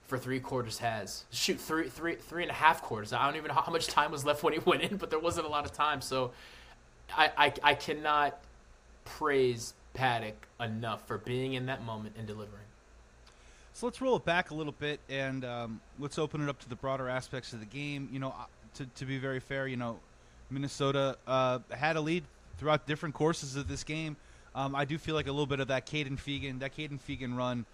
for 0.07 0.19
three 0.19 0.41
quarters 0.41 0.79
has. 0.79 1.25
Shoot, 1.31 1.61
three 1.61 1.89
three 1.89 2.17
three 2.17 2.43
and 2.43 2.51
a 2.51 2.55
half 2.55 2.83
quarters. 2.83 3.13
I 3.13 3.25
don't 3.27 3.37
even 3.37 3.49
know 3.49 3.61
how 3.61 3.73
much 3.73 3.87
time 3.87 4.11
was 4.11 4.25
left 4.25 4.43
when 4.43 4.53
he 4.53 4.59
went 4.65 4.83
in, 4.83 4.97
but 4.97 5.11
there 5.11 5.19
wasn't 5.19 5.47
a 5.47 5.51
lot 5.51 5.65
of 5.65 5.73
time. 5.73 6.01
So, 6.01 6.33
I 7.17 7.31
I, 7.37 7.53
I 7.63 7.75
cannot 7.75 8.39
praise 9.05 9.75
Paddock 9.95 10.47
enough 10.61 11.07
for 11.07 11.19
being 11.19 11.55
in 11.55 11.67
that 11.67 11.85
moment 11.85 12.15
and 12.17 12.27
delivering. 12.27 12.63
So 13.75 13.87
let's 13.87 14.01
roll 14.01 14.17
it 14.17 14.25
back 14.25 14.51
a 14.51 14.55
little 14.55 14.75
bit 14.79 15.01
and 15.09 15.45
um, 15.45 15.81
let's 15.99 16.19
open 16.19 16.43
it 16.43 16.49
up 16.49 16.59
to 16.61 16.69
the 16.69 16.77
broader 16.77 17.09
aspects 17.09 17.53
of 17.53 17.61
the 17.61 17.67
game. 17.67 18.09
You 18.13 18.19
know, 18.19 18.29
uh, 18.29 18.45
to, 18.75 18.87
to 18.87 19.05
be 19.05 19.19
very 19.19 19.41
fair, 19.41 19.67
you 19.67 19.77
know, 19.77 19.99
Minnesota 20.51 21.17
uh, 21.27 21.61
had 21.71 21.97
a 21.97 22.01
lead 22.01 22.25
throughout 22.59 22.87
different 22.87 23.15
courses 23.15 23.57
of 23.57 23.69
this 23.69 23.83
game. 23.83 24.17
Um, 24.55 24.75
I 24.75 24.85
do 24.85 24.99
feel 24.99 25.15
like 25.15 25.27
a 25.27 25.33
little 25.33 25.47
bit 25.47 25.61
of 25.61 25.69
that 25.69 25.87
Kaden 25.87 26.19
Feagin, 26.19 26.61
that 26.61 26.77
Kaden 26.77 27.01
Feagin 27.01 27.37
run 27.37 27.65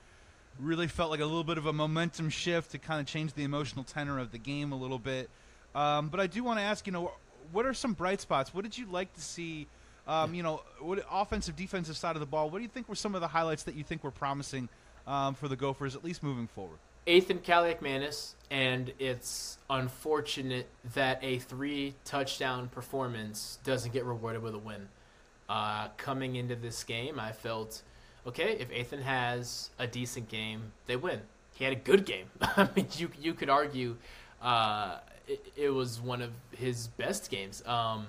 really 0.59 0.87
felt 0.87 1.11
like 1.11 1.21
a 1.21 1.25
little 1.25 1.45
bit 1.45 1.59
of 1.59 1.67
a 1.67 1.73
momentum 1.73 2.31
shift 2.31 2.73
to 2.73 2.79
kind 2.79 3.01
of 3.01 3.07
change 3.07 3.35
the 3.35 3.45
emotional 3.45 3.85
tenor 3.85 4.19
of 4.19 4.33
the 4.33 4.39
game 4.39 4.73
a 4.73 4.77
little 4.77 4.99
bit. 4.99 5.31
Um, 5.75 6.09
but 6.09 6.21
I 6.21 6.27
do 6.27 6.43
want 6.43 6.59
to 6.59 6.65
ask, 6.65 6.87
you 6.87 6.93
know, 6.93 7.13
what 7.53 7.67
are 7.67 7.75
some 7.75 7.93
bright 7.93 8.21
spots? 8.21 8.53
What 8.53 8.65
did 8.65 8.77
you 8.77 8.87
like 8.87 9.13
to 9.15 9.21
see? 9.21 9.67
Um, 10.07 10.35
you 10.35 10.43
know, 10.43 10.63
what 10.81 11.05
offensive, 11.11 11.55
defensive 11.55 11.97
side 11.97 12.17
of 12.17 12.21
the 12.21 12.27
ball. 12.27 12.49
What 12.49 12.59
do 12.59 12.63
you 12.63 12.69
think 12.69 12.89
were 12.89 12.95
some 12.95 13.15
of 13.15 13.21
the 13.21 13.29
highlights 13.29 13.65
that 13.65 13.75
you 13.75 13.85
think 13.85 14.03
were 14.03 14.11
promising 14.11 14.69
um, 15.09 15.35
for 15.35 15.49
the 15.49 15.57
Gophers, 15.57 15.97
at 15.97 16.05
least 16.05 16.23
moving 16.23 16.47
forward. 16.47 16.79
Athan 17.07 17.41
Kaliakmanis, 17.41 18.35
and 18.51 18.93
it's 18.99 19.59
unfortunate 19.71 20.69
that 20.95 21.19
a 21.23 21.39
three 21.39 21.95
touchdown 22.05 22.69
performance 22.69 23.59
doesn't 23.65 23.95
get 23.95 24.05
rewarded 24.05 24.43
with 24.43 24.55
a 24.55 24.59
win. 24.59 24.89
Uh, 25.49 25.88
coming 25.97 26.37
into 26.37 26.55
this 26.55 26.85
game, 26.85 27.19
I 27.19 27.33
felt 27.33 27.83
okay. 28.26 28.57
If 28.61 28.71
Ethan 28.71 29.00
has 29.00 29.71
a 29.78 29.87
decent 29.87 30.28
game, 30.28 30.73
they 30.87 30.97
win. 30.97 31.21
He 31.55 31.64
had 31.64 31.73
a 31.73 31.76
good 31.76 32.05
game. 32.05 32.26
I 32.40 32.69
mean, 32.76 32.87
you 32.93 33.11
you 33.19 33.33
could 33.33 33.49
argue 33.49 33.97
uh, 34.43 34.99
it, 35.26 35.52
it, 35.57 35.71
was 35.71 36.00
one 36.00 36.23
of 36.23 36.31
his 36.52 36.88
best 36.88 37.31
games. 37.31 37.67
Um, 37.67 38.09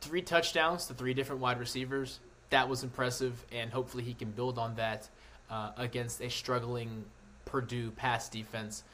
three 0.00 0.22
touchdowns 0.22 0.86
to 0.86 0.94
three 0.94 1.12
different 1.12 1.40
wide 1.40 1.58
receivers. 1.58 2.20
That 2.50 2.68
was 2.68 2.84
impressive, 2.84 3.44
and 3.50 3.72
hopefully 3.72 4.04
he 4.04 4.14
can 4.14 4.30
build 4.30 4.58
on 4.58 4.76
that 4.76 5.08
uh, 5.50 5.72
against 5.76 6.20
a 6.20 6.30
struggling 6.30 7.04
Purdue 7.44 7.90
pass 7.90 8.28
defense, 8.28 8.84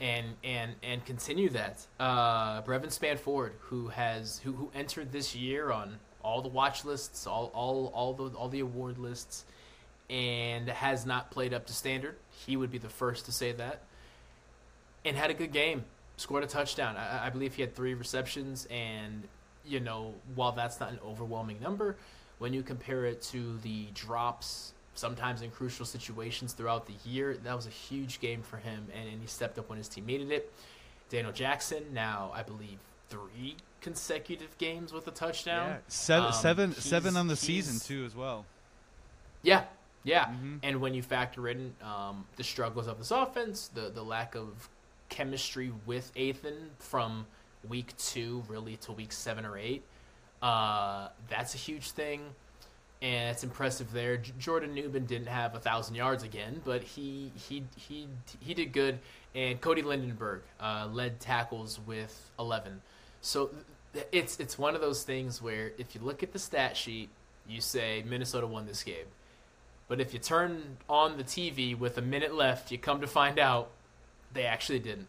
and 0.00 0.26
and 0.44 0.74
and 0.82 1.04
continue 1.04 1.50
that. 1.50 1.86
Uh, 1.98 2.62
Brevyn 2.62 2.90
Spann-Ford, 2.90 3.54
who 3.60 3.88
has 3.88 4.40
who, 4.40 4.52
who 4.52 4.70
entered 4.74 5.12
this 5.12 5.34
year 5.34 5.70
on 5.70 5.98
all 6.22 6.42
the 6.42 6.48
watch 6.48 6.84
lists, 6.84 7.26
all 7.26 7.50
all 7.54 7.90
all 7.94 8.12
the 8.14 8.36
all 8.36 8.48
the 8.48 8.60
award 8.60 8.98
lists, 8.98 9.44
and 10.08 10.68
has 10.68 11.06
not 11.06 11.30
played 11.30 11.54
up 11.54 11.66
to 11.66 11.72
standard. 11.72 12.16
He 12.46 12.56
would 12.56 12.70
be 12.70 12.78
the 12.78 12.88
first 12.88 13.26
to 13.26 13.32
say 13.32 13.52
that. 13.52 13.82
And 15.04 15.16
had 15.16 15.30
a 15.30 15.34
good 15.34 15.52
game, 15.52 15.84
scored 16.16 16.44
a 16.44 16.46
touchdown. 16.46 16.96
I, 16.96 17.26
I 17.26 17.30
believe 17.30 17.54
he 17.54 17.62
had 17.62 17.74
three 17.74 17.94
receptions, 17.94 18.66
and 18.70 19.22
you 19.64 19.80
know, 19.80 20.14
while 20.34 20.52
that's 20.52 20.80
not 20.80 20.90
an 20.90 20.98
overwhelming 21.04 21.60
number, 21.60 21.96
when 22.38 22.52
you 22.52 22.62
compare 22.62 23.04
it 23.06 23.22
to 23.22 23.58
the 23.62 23.86
drops 23.94 24.72
sometimes 24.94 25.40
in 25.40 25.50
crucial 25.50 25.86
situations 25.86 26.52
throughout 26.52 26.86
the 26.86 26.94
year, 27.08 27.36
that 27.44 27.56
was 27.56 27.66
a 27.66 27.70
huge 27.70 28.20
game 28.20 28.42
for 28.42 28.58
him, 28.58 28.86
and, 28.94 29.08
and 29.08 29.20
he 29.20 29.26
stepped 29.26 29.58
up 29.58 29.68
when 29.68 29.78
his 29.78 29.88
team 29.88 30.04
needed 30.06 30.30
it. 30.30 30.52
Daniel 31.08 31.32
Jackson, 31.32 31.84
now 31.92 32.30
I 32.34 32.42
believe 32.42 32.78
three 33.08 33.56
consecutive 33.80 34.56
games 34.58 34.92
with 34.92 35.06
a 35.08 35.10
touchdown. 35.10 35.68
Yeah, 35.70 35.78
seven, 35.88 36.26
Um, 36.26 36.32
seven, 36.32 36.72
seven 36.74 37.16
on 37.16 37.26
the 37.28 37.36
season 37.36 37.78
too, 37.80 38.04
as 38.04 38.14
well. 38.14 38.44
Yeah, 39.42 39.64
yeah. 40.04 40.26
Mhm. 40.26 40.60
And 40.62 40.80
when 40.80 40.94
you 40.94 41.02
factor 41.02 41.48
in 41.48 41.74
um, 41.82 42.26
the 42.36 42.44
struggles 42.44 42.86
of 42.86 42.98
this 42.98 43.10
offense, 43.10 43.68
the 43.68 43.88
the 43.90 44.02
lack 44.02 44.34
of 44.34 44.68
chemistry 45.08 45.72
with 45.86 46.16
Ethan 46.16 46.70
from 46.78 47.26
week 47.68 47.96
two 47.96 48.44
really 48.48 48.76
to 48.78 48.92
week 48.92 49.12
seven 49.12 49.44
or 49.44 49.56
eight, 49.58 49.82
uh, 50.42 51.08
that's 51.28 51.54
a 51.54 51.58
huge 51.58 51.90
thing. 51.92 52.34
And 53.02 53.34
it's 53.34 53.44
impressive 53.44 53.92
there. 53.92 54.18
J- 54.18 54.32
Jordan 54.38 54.74
Nubin 54.74 55.06
didn't 55.06 55.28
have 55.28 55.54
a 55.54 55.58
thousand 55.58 55.94
yards 55.94 56.22
again, 56.22 56.60
but 56.66 56.82
he 56.82 57.32
he 57.48 57.64
he 57.76 58.08
he 58.40 58.52
did 58.52 58.72
good. 58.72 58.98
And 59.34 59.58
Cody 59.60 59.80
Lindenberg 59.82 60.42
uh, 60.60 60.86
led 60.92 61.18
tackles 61.18 61.80
with 61.86 62.30
eleven. 62.38 62.82
So 63.20 63.50
it's 64.12 64.38
it's 64.38 64.58
one 64.58 64.74
of 64.74 64.80
those 64.80 65.02
things 65.02 65.42
where 65.42 65.72
if 65.78 65.94
you 65.94 66.00
look 66.00 66.22
at 66.22 66.32
the 66.32 66.38
stat 66.38 66.76
sheet, 66.76 67.08
you 67.48 67.60
say 67.60 68.04
Minnesota 68.06 68.46
won 68.46 68.66
this 68.66 68.82
game. 68.82 69.06
But 69.88 70.00
if 70.00 70.12
you 70.12 70.20
turn 70.20 70.78
on 70.88 71.16
the 71.16 71.24
TV 71.24 71.76
with 71.76 71.98
a 71.98 72.02
minute 72.02 72.34
left, 72.34 72.70
you 72.70 72.78
come 72.78 73.00
to 73.00 73.08
find 73.08 73.38
out 73.38 73.70
they 74.32 74.44
actually 74.44 74.78
didn't. 74.78 75.08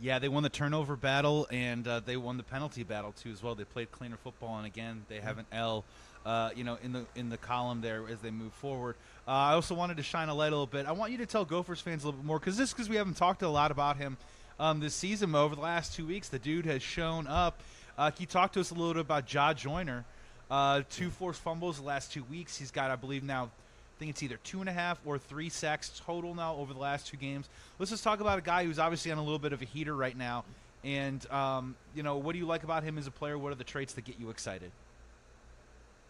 Yeah, 0.00 0.18
they 0.18 0.28
won 0.28 0.42
the 0.42 0.48
turnover 0.48 0.96
battle 0.96 1.46
and 1.50 1.86
uh, 1.86 2.00
they 2.00 2.16
won 2.16 2.36
the 2.36 2.42
penalty 2.42 2.84
battle 2.84 3.12
too 3.12 3.30
as 3.30 3.42
well. 3.42 3.54
They 3.54 3.64
played 3.64 3.90
cleaner 3.90 4.16
football, 4.16 4.56
and 4.56 4.66
again, 4.66 5.04
they 5.08 5.20
have 5.20 5.38
an 5.38 5.44
L, 5.52 5.84
uh, 6.24 6.50
you 6.54 6.64
know, 6.64 6.78
in 6.82 6.92
the 6.92 7.04
in 7.16 7.28
the 7.28 7.36
column 7.36 7.80
there 7.80 8.04
as 8.08 8.20
they 8.20 8.30
move 8.30 8.52
forward. 8.54 8.94
Uh, 9.26 9.32
I 9.32 9.52
also 9.52 9.74
wanted 9.74 9.96
to 9.98 10.02
shine 10.02 10.28
a 10.28 10.34
light 10.34 10.52
a 10.52 10.56
little 10.56 10.66
bit. 10.66 10.86
I 10.86 10.92
want 10.92 11.12
you 11.12 11.18
to 11.18 11.26
tell 11.26 11.44
Gophers 11.44 11.80
fans 11.80 12.04
a 12.04 12.06
little 12.06 12.20
bit 12.20 12.26
more 12.26 12.38
because 12.38 12.56
this 12.56 12.72
because 12.72 12.88
we 12.88 12.96
haven't 12.96 13.16
talked 13.16 13.42
a 13.42 13.48
lot 13.48 13.70
about 13.70 13.96
him 13.98 14.16
um, 14.60 14.78
this 14.78 14.94
season. 14.94 15.34
Over 15.34 15.56
the 15.56 15.62
last 15.62 15.94
two 15.94 16.06
weeks, 16.06 16.28
the 16.28 16.38
dude 16.38 16.66
has 16.66 16.82
shown 16.82 17.26
up. 17.26 17.60
Uh, 17.98 18.10
can 18.10 18.20
you 18.20 18.26
talk 18.26 18.52
to 18.52 18.60
us 18.60 18.70
a 18.70 18.74
little 18.74 18.92
bit 18.92 19.00
about 19.00 19.26
Jah 19.26 19.54
Joyner? 19.56 20.04
Uh, 20.50 20.82
two 20.90 21.10
forced 21.10 21.40
fumbles 21.40 21.78
the 21.78 21.82
last 21.82 22.12
two 22.12 22.22
weeks. 22.24 22.56
He's 22.56 22.70
got, 22.70 22.90
I 22.90 22.96
believe, 22.96 23.24
now 23.24 23.44
I 23.44 23.98
think 23.98 24.10
it's 24.10 24.22
either 24.22 24.38
two 24.44 24.60
and 24.60 24.68
a 24.68 24.72
half 24.72 25.00
or 25.04 25.18
three 25.18 25.48
sacks 25.48 26.00
total 26.04 26.34
now 26.34 26.54
over 26.56 26.74
the 26.74 26.78
last 26.78 27.06
two 27.06 27.16
games. 27.16 27.48
Let's 27.78 27.90
just 27.90 28.04
talk 28.04 28.20
about 28.20 28.38
a 28.38 28.42
guy 28.42 28.64
who's 28.64 28.78
obviously 28.78 29.10
on 29.10 29.18
a 29.18 29.22
little 29.22 29.38
bit 29.38 29.52
of 29.52 29.62
a 29.62 29.64
heater 29.64 29.96
right 29.96 30.16
now. 30.16 30.44
And 30.84 31.30
um, 31.30 31.74
you 31.94 32.02
know, 32.02 32.16
what 32.16 32.32
do 32.32 32.38
you 32.38 32.46
like 32.46 32.62
about 32.62 32.82
him 32.82 32.98
as 32.98 33.06
a 33.06 33.10
player? 33.10 33.38
What 33.38 33.52
are 33.52 33.56
the 33.56 33.64
traits 33.64 33.94
that 33.94 34.04
get 34.04 34.20
you 34.20 34.30
excited? 34.30 34.70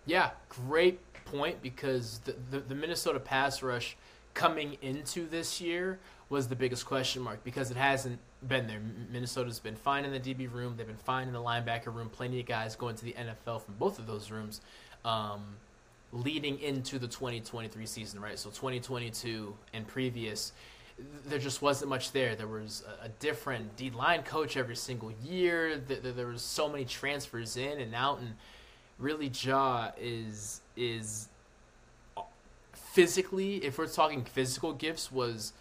Yeah, 0.06 0.30
great 0.48 0.98
point 1.24 1.62
because 1.62 2.20
the, 2.24 2.34
the, 2.50 2.60
the 2.60 2.74
Minnesota 2.74 3.20
pass 3.20 3.62
rush 3.62 3.96
coming 4.34 4.76
into 4.82 5.26
this 5.28 5.60
year 5.60 5.98
was 6.28 6.48
the 6.48 6.56
biggest 6.56 6.86
question 6.86 7.22
mark 7.22 7.42
because 7.42 7.70
it 7.70 7.76
hasn't 7.76 8.18
been 8.46 8.66
there. 8.66 8.80
Minnesota's 9.12 9.58
been 9.58 9.76
fine 9.76 10.04
in 10.04 10.12
the 10.12 10.20
DB 10.20 10.50
room, 10.50 10.74
they've 10.76 10.86
been 10.86 10.96
fine 10.96 11.26
in 11.26 11.32
the 11.32 11.40
linebacker 11.40 11.94
room. 11.94 12.08
Plenty 12.08 12.40
of 12.40 12.46
guys 12.46 12.76
going 12.76 12.96
to 12.96 13.04
the 13.04 13.14
NFL 13.14 13.62
from 13.62 13.74
both 13.78 13.98
of 13.98 14.06
those 14.06 14.30
rooms. 14.30 14.60
Um, 15.04 15.56
leading 16.12 16.58
into 16.60 16.98
the 16.98 17.06
2023 17.06 17.86
season, 17.86 18.20
right? 18.20 18.38
So 18.38 18.50
2022 18.50 19.54
and 19.72 19.86
previous, 19.86 20.52
there 21.26 21.38
just 21.38 21.62
wasn't 21.62 21.88
much 21.88 22.12
there. 22.12 22.34
There 22.34 22.46
was 22.46 22.84
a, 23.02 23.08
different 23.08 23.76
D 23.76 23.90
line 23.90 24.22
coach 24.22 24.56
every 24.56 24.76
single 24.76 25.12
year. 25.24 25.78
There 25.78 26.26
was 26.26 26.42
so 26.42 26.68
many 26.68 26.84
transfers 26.84 27.56
in 27.56 27.80
and 27.80 27.94
out, 27.94 28.18
and 28.18 28.34
really, 28.98 29.28
Jah 29.28 29.92
is 29.98 30.60
is 30.76 31.28
physically, 32.92 33.56
if 33.64 33.78
we're 33.78 33.86
talking 33.86 34.24
physical 34.24 34.72
gifts, 34.72 35.10
was 35.12 35.52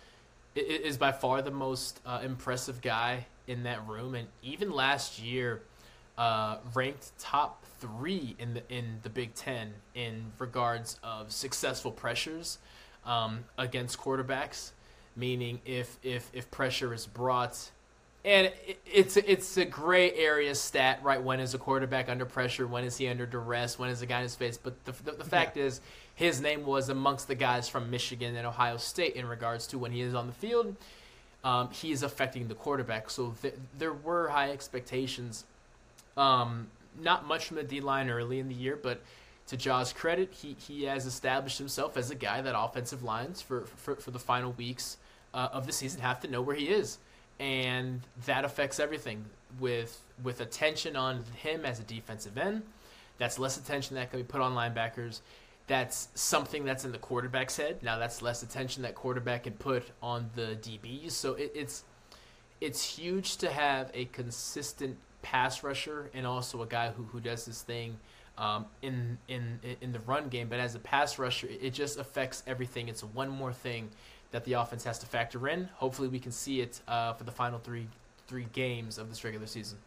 is 0.55 0.97
by 0.97 1.11
far 1.11 1.41
the 1.41 1.51
most 1.51 1.99
uh, 2.05 2.19
impressive 2.23 2.81
guy 2.81 3.27
in 3.47 3.63
that 3.63 3.87
room, 3.87 4.15
and 4.15 4.27
even 4.41 4.71
last 4.71 5.19
year, 5.19 5.61
uh, 6.17 6.57
ranked 6.73 7.17
top 7.19 7.63
three 7.79 8.35
in 8.39 8.55
the 8.55 8.63
in 8.69 8.99
the 9.03 9.09
Big 9.09 9.33
Ten 9.35 9.73
in 9.95 10.31
regards 10.37 10.99
of 11.03 11.31
successful 11.31 11.91
pressures 11.91 12.57
um, 13.05 13.45
against 13.57 13.97
quarterbacks. 13.97 14.71
Meaning, 15.15 15.61
if 15.65 15.97
if 16.03 16.29
if 16.33 16.49
pressure 16.51 16.93
is 16.93 17.05
brought, 17.05 17.71
and 18.25 18.51
it's 18.85 19.17
it's 19.17 19.57
a 19.57 19.65
gray 19.65 20.13
area 20.13 20.53
stat, 20.55 20.99
right? 21.03 21.21
When 21.21 21.39
is 21.39 21.53
a 21.53 21.57
quarterback 21.57 22.09
under 22.09 22.25
pressure? 22.25 22.67
When 22.67 22.83
is 22.83 22.97
he 22.97 23.07
under 23.07 23.25
duress? 23.25 23.79
When 23.79 23.89
is 23.89 24.01
a 24.01 24.05
guy 24.05 24.17
in 24.17 24.23
his 24.23 24.35
face? 24.35 24.57
But 24.57 24.83
the 24.85 24.91
the, 25.03 25.11
the 25.13 25.23
fact 25.23 25.57
is, 25.57 25.81
his 26.15 26.41
name 26.41 26.65
was 26.65 26.89
amongst 26.89 27.27
the 27.27 27.35
guys 27.35 27.69
from 27.69 27.89
Michigan 27.89 28.35
and 28.35 28.45
Ohio 28.45 28.77
State 28.77 29.15
in 29.15 29.25
regards 29.25 29.67
to 29.67 29.77
when 29.77 29.91
he 29.91 30.01
is 30.01 30.13
on 30.13 30.27
the 30.27 30.33
field. 30.33 30.75
Um, 31.43 31.69
he 31.71 31.93
is 31.93 32.03
affecting 32.03 32.49
the 32.49 32.55
quarterback, 32.55 33.09
so 33.09 33.33
th- 33.41 33.53
there 33.77 33.93
were 33.93 34.27
high 34.27 34.51
expectations 34.51 35.45
um, 36.19 36.67
not 37.01 37.25
much 37.25 37.45
from 37.45 37.57
the 37.57 37.63
D 37.63 37.79
line 37.79 38.09
early 38.09 38.39
in 38.39 38.49
the 38.49 38.55
year, 38.55 38.77
but 38.81 39.01
to 39.47 39.57
Jah's 39.57 39.93
credit, 39.93 40.33
he, 40.33 40.55
he 40.67 40.83
has 40.83 41.05
established 41.05 41.57
himself 41.57 41.97
as 41.97 42.11
a 42.11 42.15
guy 42.15 42.41
that 42.41 42.59
offensive 42.59 43.03
lines 43.03 43.41
for, 43.41 43.61
for, 43.61 43.95
for 43.95 44.11
the 44.11 44.19
final 44.19 44.51
weeks 44.51 44.97
uh, 45.33 45.49
of 45.51 45.65
the 45.65 45.71
season 45.71 46.01
have 46.01 46.19
to 46.19 46.27
know 46.27 46.41
where 46.41 46.55
he 46.55 46.65
is. 46.67 46.97
And 47.39 48.01
that 48.25 48.45
affects 48.45 48.79
everything 48.79 49.25
with 49.59 50.01
with 50.23 50.41
attention 50.41 50.95
on 50.95 51.23
him 51.35 51.65
as 51.65 51.79
a 51.79 51.83
defensive 51.83 52.37
end. 52.37 52.63
That's 53.17 53.39
less 53.39 53.57
attention 53.57 53.95
that 53.95 54.11
can 54.11 54.19
be 54.19 54.23
put 54.23 54.41
on 54.41 54.53
linebackers. 54.53 55.21
That's 55.67 56.09
something 56.15 56.65
that's 56.65 56.83
in 56.83 56.91
the 56.91 56.97
quarterback's 56.97 57.57
head. 57.57 57.83
Now 57.83 57.97
that's 57.97 58.21
less 58.21 58.43
attention 58.43 58.83
that 58.83 58.95
quarterback 58.95 59.43
can 59.43 59.53
put 59.53 59.83
on 60.01 60.29
the 60.35 60.57
DBs. 60.61 61.11
So 61.11 61.33
it, 61.33 61.51
it's 61.55 61.83
it's 62.61 62.83
huge 62.83 63.37
to 63.37 63.49
have 63.49 63.91
a 63.93 64.05
consistent 64.05 64.97
pass 65.21 65.63
rusher 65.63 66.09
and 66.13 66.25
also 66.25 66.61
a 66.61 66.65
guy 66.65 66.89
who, 66.89 67.03
who 67.03 67.19
does 67.19 67.45
this 67.45 67.61
thing 67.61 67.97
um, 68.37 68.65
in 68.81 69.17
in 69.27 69.59
in 69.81 69.91
the 69.91 69.99
run 69.99 70.29
game. 70.29 70.47
But 70.49 70.59
as 70.59 70.75
a 70.75 70.79
pass 70.79 71.19
rusher, 71.19 71.47
it 71.49 71.73
just 71.73 71.99
affects 71.99 72.41
everything. 72.47 72.87
It's 72.87 73.03
one 73.03 73.29
more 73.29 73.53
thing 73.53 73.89
that 74.31 74.45
the 74.45 74.53
offense 74.53 74.83
has 74.83 74.99
to 74.99 75.05
factor 75.05 75.47
in. 75.47 75.69
Hopefully, 75.75 76.07
we 76.07 76.19
can 76.19 76.31
see 76.31 76.61
it 76.61 76.79
uh, 76.87 77.13
for 77.13 77.23
the 77.23 77.31
final 77.31 77.59
three 77.59 77.87
three 78.27 78.45
games 78.53 78.97
of 78.99 79.09
this 79.09 79.23
regular 79.23 79.47
season. 79.47 79.77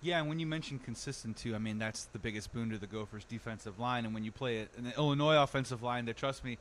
Yeah, 0.00 0.20
and 0.20 0.28
when 0.28 0.38
you 0.38 0.46
mention 0.46 0.78
consistent 0.78 1.36
too, 1.36 1.54
I 1.54 1.58
mean 1.58 1.78
that's 1.78 2.04
the 2.06 2.18
biggest 2.18 2.52
boon 2.52 2.70
to 2.70 2.78
the 2.78 2.86
Gophers' 2.86 3.24
defensive 3.24 3.80
line. 3.80 4.04
And 4.04 4.14
when 4.14 4.22
you 4.22 4.30
play 4.30 4.58
it 4.58 4.68
an 4.76 4.92
Illinois 4.96 5.42
offensive 5.42 5.82
line, 5.82 6.04
that 6.04 6.16
trust 6.16 6.44
me, 6.44 6.58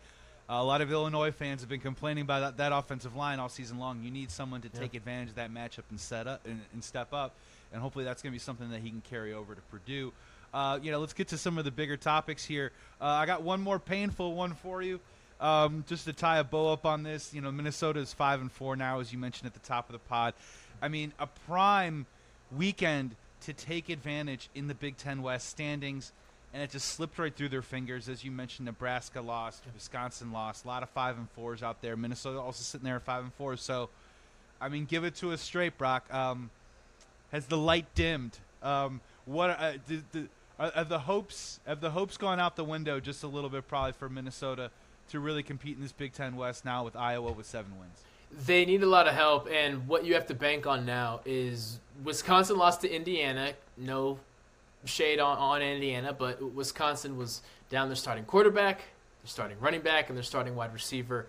a 0.49 0.63
lot 0.63 0.81
of 0.81 0.91
Illinois 0.91 1.31
fans 1.31 1.61
have 1.61 1.69
been 1.69 1.81
complaining 1.81 2.23
about 2.23 2.39
that, 2.39 2.57
that 2.57 2.75
offensive 2.75 3.15
line 3.15 3.39
all 3.39 3.49
season 3.49 3.77
long. 3.79 4.01
You 4.01 4.11
need 4.11 4.31
someone 4.31 4.61
to 4.61 4.69
Yeah. 4.73 4.79
take 4.79 4.93
advantage 4.95 5.29
of 5.29 5.35
that 5.35 5.51
matchup 5.53 5.83
and 5.89 5.99
set 5.99 6.25
up 6.25 6.45
and, 6.45 6.61
and 6.73 6.83
step 6.83 7.13
up, 7.13 7.33
and 7.71 7.81
hopefully 7.81 8.05
that's 8.05 8.23
going 8.23 8.31
to 8.31 8.35
be 8.35 8.39
something 8.39 8.69
that 8.71 8.81
he 8.81 8.89
can 8.89 9.01
carry 9.09 9.33
over 9.33 9.53
to 9.53 9.61
Purdue. 9.69 10.13
Uh, 10.53 10.79
you 10.81 10.91
know, 10.91 10.99
let's 10.99 11.13
get 11.13 11.27
to 11.29 11.37
some 11.37 11.57
of 11.57 11.65
the 11.65 11.71
bigger 11.71 11.97
topics 11.97 12.45
here. 12.45 12.71
Uh, 13.01 13.05
I 13.05 13.25
got 13.25 13.41
one 13.43 13.61
more 13.61 13.77
painful 13.79 14.33
one 14.35 14.53
for 14.53 14.81
you. 14.81 14.99
Um, 15.43 15.83
just 15.89 16.05
to 16.05 16.13
tie 16.13 16.39
a 16.39 16.43
bow 16.45 16.71
up 16.71 16.85
on 16.85 17.03
this, 17.03 17.33
you 17.33 17.41
know, 17.41 17.51
Minnesota 17.51 17.99
is 17.99 18.13
five 18.13 18.39
and 18.39 18.49
four 18.49 18.77
now, 18.77 19.01
as 19.01 19.11
you 19.11 19.19
mentioned 19.19 19.45
at 19.45 19.53
the 19.53 19.67
top 19.67 19.89
of 19.89 19.93
the 19.93 19.99
pod. 19.99 20.33
I 20.81 20.87
mean, 20.87 21.11
a 21.19 21.27
prime 21.27 22.05
weekend 22.49 23.17
to 23.41 23.51
take 23.51 23.89
advantage 23.89 24.47
in 24.55 24.69
the 24.69 24.73
Big 24.73 24.95
Ten 24.95 25.21
West 25.21 25.49
standings, 25.49 26.13
and 26.53 26.63
it 26.63 26.69
just 26.69 26.87
slipped 26.87 27.19
right 27.19 27.35
through 27.35 27.49
their 27.49 27.61
fingers. 27.61 28.07
As 28.07 28.23
you 28.23 28.31
mentioned, 28.31 28.67
Nebraska 28.67 29.19
lost, 29.19 29.63
Wisconsin 29.73 30.31
lost, 30.31 30.63
a 30.63 30.67
lot 30.69 30.81
of 30.81 30.89
five 30.91 31.17
and 31.17 31.29
fours 31.31 31.61
out 31.61 31.81
there. 31.81 31.97
Minnesota 31.97 32.39
also 32.39 32.63
sitting 32.63 32.85
there 32.85 32.95
at 32.95 33.03
five 33.03 33.23
and 33.23 33.33
four. 33.33 33.57
So, 33.57 33.89
I 34.61 34.69
mean, 34.69 34.85
give 34.85 35.03
it 35.03 35.15
to 35.15 35.33
us 35.33 35.41
straight, 35.41 35.77
Brock. 35.77 36.05
Um, 36.13 36.51
has 37.33 37.47
the 37.47 37.57
light 37.57 37.93
dimmed? 37.95 38.37
Um, 38.61 39.01
what 39.25 39.49
uh, 39.49 39.73
did, 39.89 40.09
did, 40.13 40.29
are, 40.57 40.71
have 40.71 40.87
the 40.87 40.99
hopes 40.99 41.59
have 41.67 41.81
the 41.81 41.91
hopes 41.91 42.15
gone 42.15 42.39
out 42.39 42.55
the 42.55 42.63
window 42.63 43.01
just 43.01 43.23
a 43.23 43.27
little 43.27 43.49
bit, 43.49 43.67
probably 43.67 43.91
for 43.91 44.07
Minnesota 44.07 44.71
to 45.13 45.19
really 45.19 45.43
compete 45.43 45.75
in 45.77 45.83
this 45.83 45.91
Big 45.91 46.11
Ten 46.11 46.35
West 46.35 46.65
now 46.65 46.83
with 46.83 46.95
Iowa 46.95 47.31
with 47.31 47.45
seven 47.45 47.79
wins? 47.79 48.01
They 48.47 48.65
need 48.65 48.81
a 48.81 48.87
lot 48.87 49.07
of 49.07 49.13
help, 49.13 49.47
and 49.47 49.87
what 49.87 50.05
you 50.05 50.15
have 50.15 50.25
to 50.25 50.33
bank 50.33 50.65
on 50.65 50.87
now 50.87 51.21
is 51.23 51.79
Wisconsin 52.03 52.57
lost 52.57 52.81
to 52.81 52.91
Indiana. 52.91 53.53
No 53.77 54.17
shade 54.85 55.19
on, 55.19 55.37
on 55.37 55.61
Indiana, 55.61 56.13
but 56.13 56.41
Wisconsin 56.41 57.15
was 57.15 57.43
down 57.69 57.89
their 57.89 57.95
starting 57.95 58.25
quarterback, 58.25 58.77
their 58.77 59.27
starting 59.27 59.59
running 59.59 59.81
back, 59.81 60.09
and 60.09 60.17
their 60.17 60.23
starting 60.23 60.55
wide 60.55 60.73
receiver. 60.73 61.27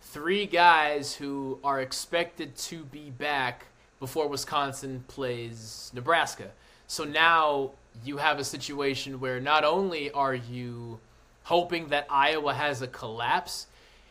Three 0.00 0.46
guys 0.46 1.14
who 1.14 1.58
are 1.62 1.82
expected 1.82 2.56
to 2.56 2.84
be 2.84 3.10
back 3.10 3.66
before 4.00 4.28
Wisconsin 4.28 5.04
plays 5.08 5.90
Nebraska. 5.94 6.52
So 6.86 7.04
now 7.04 7.72
you 8.02 8.16
have 8.16 8.38
a 8.38 8.44
situation 8.44 9.20
where 9.20 9.40
not 9.40 9.62
only 9.62 10.10
are 10.12 10.34
you 10.34 11.00
hoping 11.46 11.86
that 11.88 12.04
Iowa 12.10 12.52
has 12.54 12.82
a 12.82 12.88
collapse. 12.88 13.68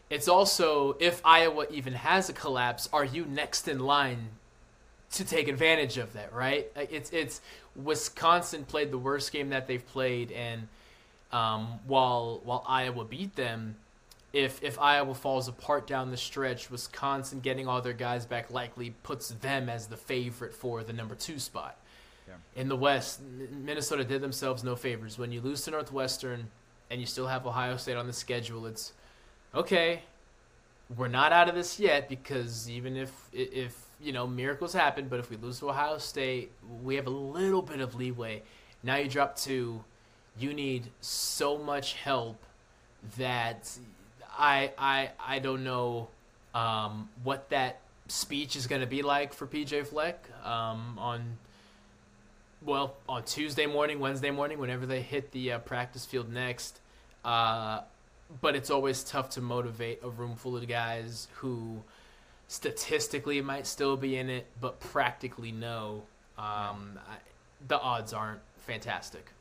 It's 0.10 0.30
also 0.30 0.96
if 1.02 1.22
Iowa 1.26 1.66
even 1.70 1.94
has 1.94 2.30
a 2.30 2.34
collapse, 2.34 2.88
are 2.94 3.04
you 3.04 3.26
next 3.26 3.68
in 3.68 3.80
line 3.80 4.30
to 5.12 5.26
take 5.26 5.50
advantage 5.50 5.98
of 5.98 6.14
that? 6.14 6.34
Right? 6.34 6.72
It's 6.76 7.12
it's 7.12 7.42
Wisconsin 7.76 8.64
played 8.64 8.90
the 8.90 8.98
worst 8.98 9.34
game 9.34 9.50
that 9.50 9.68
they've 9.68 9.86
played, 9.86 10.32
and 10.32 10.70
um, 11.34 11.80
while 11.86 12.40
while 12.46 12.64
Iowa 12.68 13.04
beat 13.04 13.36
them, 13.36 13.76
if 14.32 14.64
if 14.64 14.80
Iowa 14.80 15.14
falls 15.14 15.50
apart 15.50 15.88
down 15.88 16.12
the 16.12 16.18
stretch, 16.18 16.72
Wisconsin 16.72 17.42
getting 17.42 17.68
all 17.68 17.82
their 17.82 17.94
guys 17.94 18.26
back 18.26 18.50
likely 18.50 18.92
puts 19.04 19.30
them 19.30 19.68
as 19.68 19.88
the 19.88 19.98
favorite 19.98 20.54
for 20.54 20.84
the 20.84 20.94
number 20.94 21.16
two 21.16 21.40
spot. 21.40 21.76
Yeah. 22.30 22.36
In 22.56 22.70
the 22.70 22.78
West, 22.78 23.20
Minnesota 23.52 24.06
did 24.06 24.22
themselves 24.22 24.64
no 24.64 24.78
favors. 24.78 25.18
When 25.18 25.34
you 25.34 25.42
lose 25.42 25.64
to 25.64 25.72
Northwestern 25.72 26.48
and 26.90 27.00
you 27.00 27.08
still 27.08 27.28
have 27.28 27.46
Ohio 27.46 27.78
State 27.78 27.98
on 27.98 28.08
the 28.08 28.14
schedule, 28.14 28.66
it's 28.66 28.94
okay. 29.54 30.04
We're 30.96 31.08
not 31.08 31.32
out 31.32 31.50
of 31.50 31.56
this 31.56 31.80
yet 31.80 32.08
because 32.10 32.70
even 32.70 32.96
if 32.96 33.12
if 33.34 33.76
you 34.02 34.12
know 34.12 34.28
miracles 34.28 34.74
happen, 34.74 35.08
but 35.08 35.20
if 35.20 35.30
we 35.30 35.38
lose 35.38 35.60
to 35.60 35.70
Ohio 35.70 35.98
State, 35.98 36.52
we 36.84 36.96
have 36.96 37.08
a 37.08 37.12
little 37.12 37.62
bit 37.62 37.80
of 37.80 37.96
leeway. 37.96 38.44
Now 38.84 38.98
you 38.98 39.10
drop 39.10 39.36
to, 39.38 39.84
you 40.38 40.54
need 40.54 40.92
so 41.02 41.58
much 41.58 41.94
help 41.94 42.44
that 43.18 43.72
I 44.38 44.72
I 44.78 45.12
I 45.20 45.40
don't 45.40 45.64
know 45.64 46.10
um, 46.54 47.10
what 47.24 47.50
that 47.50 47.80
speech 48.08 48.56
is 48.56 48.68
going 48.68 48.82
to 48.82 48.88
be 48.88 49.02
like 49.02 49.34
for 49.34 49.48
PJ 49.48 49.88
Fleck 49.88 50.30
um, 50.44 50.98
on 51.00 51.38
well 52.66 52.96
on 53.08 53.24
Tuesday 53.24 53.66
morning, 53.66 54.00
Wednesday 54.00 54.32
morning, 54.32 54.60
whenever 54.60 54.86
they 54.86 55.02
hit 55.02 55.32
the 55.32 55.54
uh, 55.54 55.60
practice 55.60 56.06
field 56.06 56.32
next. 56.32 56.80
Uh, 57.24 57.82
but 58.42 58.56
it's 58.56 58.70
always 58.70 59.04
tough 59.04 59.30
to 59.32 59.42
motivate 59.42 60.00
a 60.04 60.10
room 60.10 60.36
full 60.36 60.58
of 60.58 60.68
guys 60.68 61.28
who 61.36 61.84
statistically 62.48 63.42
might 63.42 63.68
still 63.68 63.98
be 63.98 64.18
in 64.18 64.30
it, 64.30 64.48
but 64.60 64.80
practically 64.80 65.52
no. 65.52 66.04
Um, 66.38 67.00
I, 67.08 67.18
the 67.68 67.80
odds 67.80 68.14
aren't 68.14 68.42
fantastic. 68.58 69.32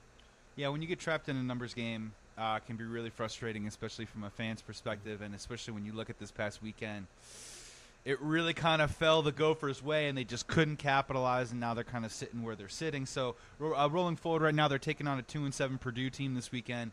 Yeah, 0.56 0.68
when 0.68 0.82
you 0.82 0.88
get 0.88 1.00
trapped 1.00 1.28
in 1.28 1.36
a 1.36 1.42
numbers 1.42 1.74
game, 1.74 2.12
uh, 2.38 2.58
can 2.60 2.76
be 2.76 2.84
really 2.84 3.10
frustrating, 3.10 3.66
especially 3.66 4.04
from 4.04 4.24
a 4.24 4.30
fan's 4.30 4.62
perspective, 4.62 5.22
and 5.22 5.34
especially 5.34 5.74
when 5.74 5.84
you 5.84 5.92
look 5.92 6.10
at 6.10 6.18
this 6.18 6.30
past 6.30 6.62
weekend. 6.62 7.06
It 8.04 8.20
really 8.20 8.52
kind 8.52 8.82
of 8.82 8.90
fell 8.90 9.22
the 9.22 9.32
Gophers' 9.32 9.82
way, 9.82 10.08
and 10.08 10.18
they 10.18 10.24
just 10.24 10.46
couldn't 10.46 10.76
capitalize, 10.76 11.52
and 11.52 11.60
now 11.60 11.72
they're 11.72 11.84
kind 11.84 12.04
of 12.04 12.12
sitting 12.12 12.42
where 12.42 12.54
they're 12.54 12.68
sitting. 12.68 13.06
So, 13.06 13.34
uh, 13.60 13.88
rolling 13.90 14.16
forward 14.16 14.42
right 14.42 14.54
now, 14.54 14.68
they're 14.68 14.78
taking 14.78 15.06
on 15.06 15.18
a 15.18 15.22
two 15.22 15.44
and 15.44 15.54
seven 15.54 15.78
Purdue 15.78 16.10
team 16.10 16.34
this 16.34 16.52
weekend. 16.52 16.90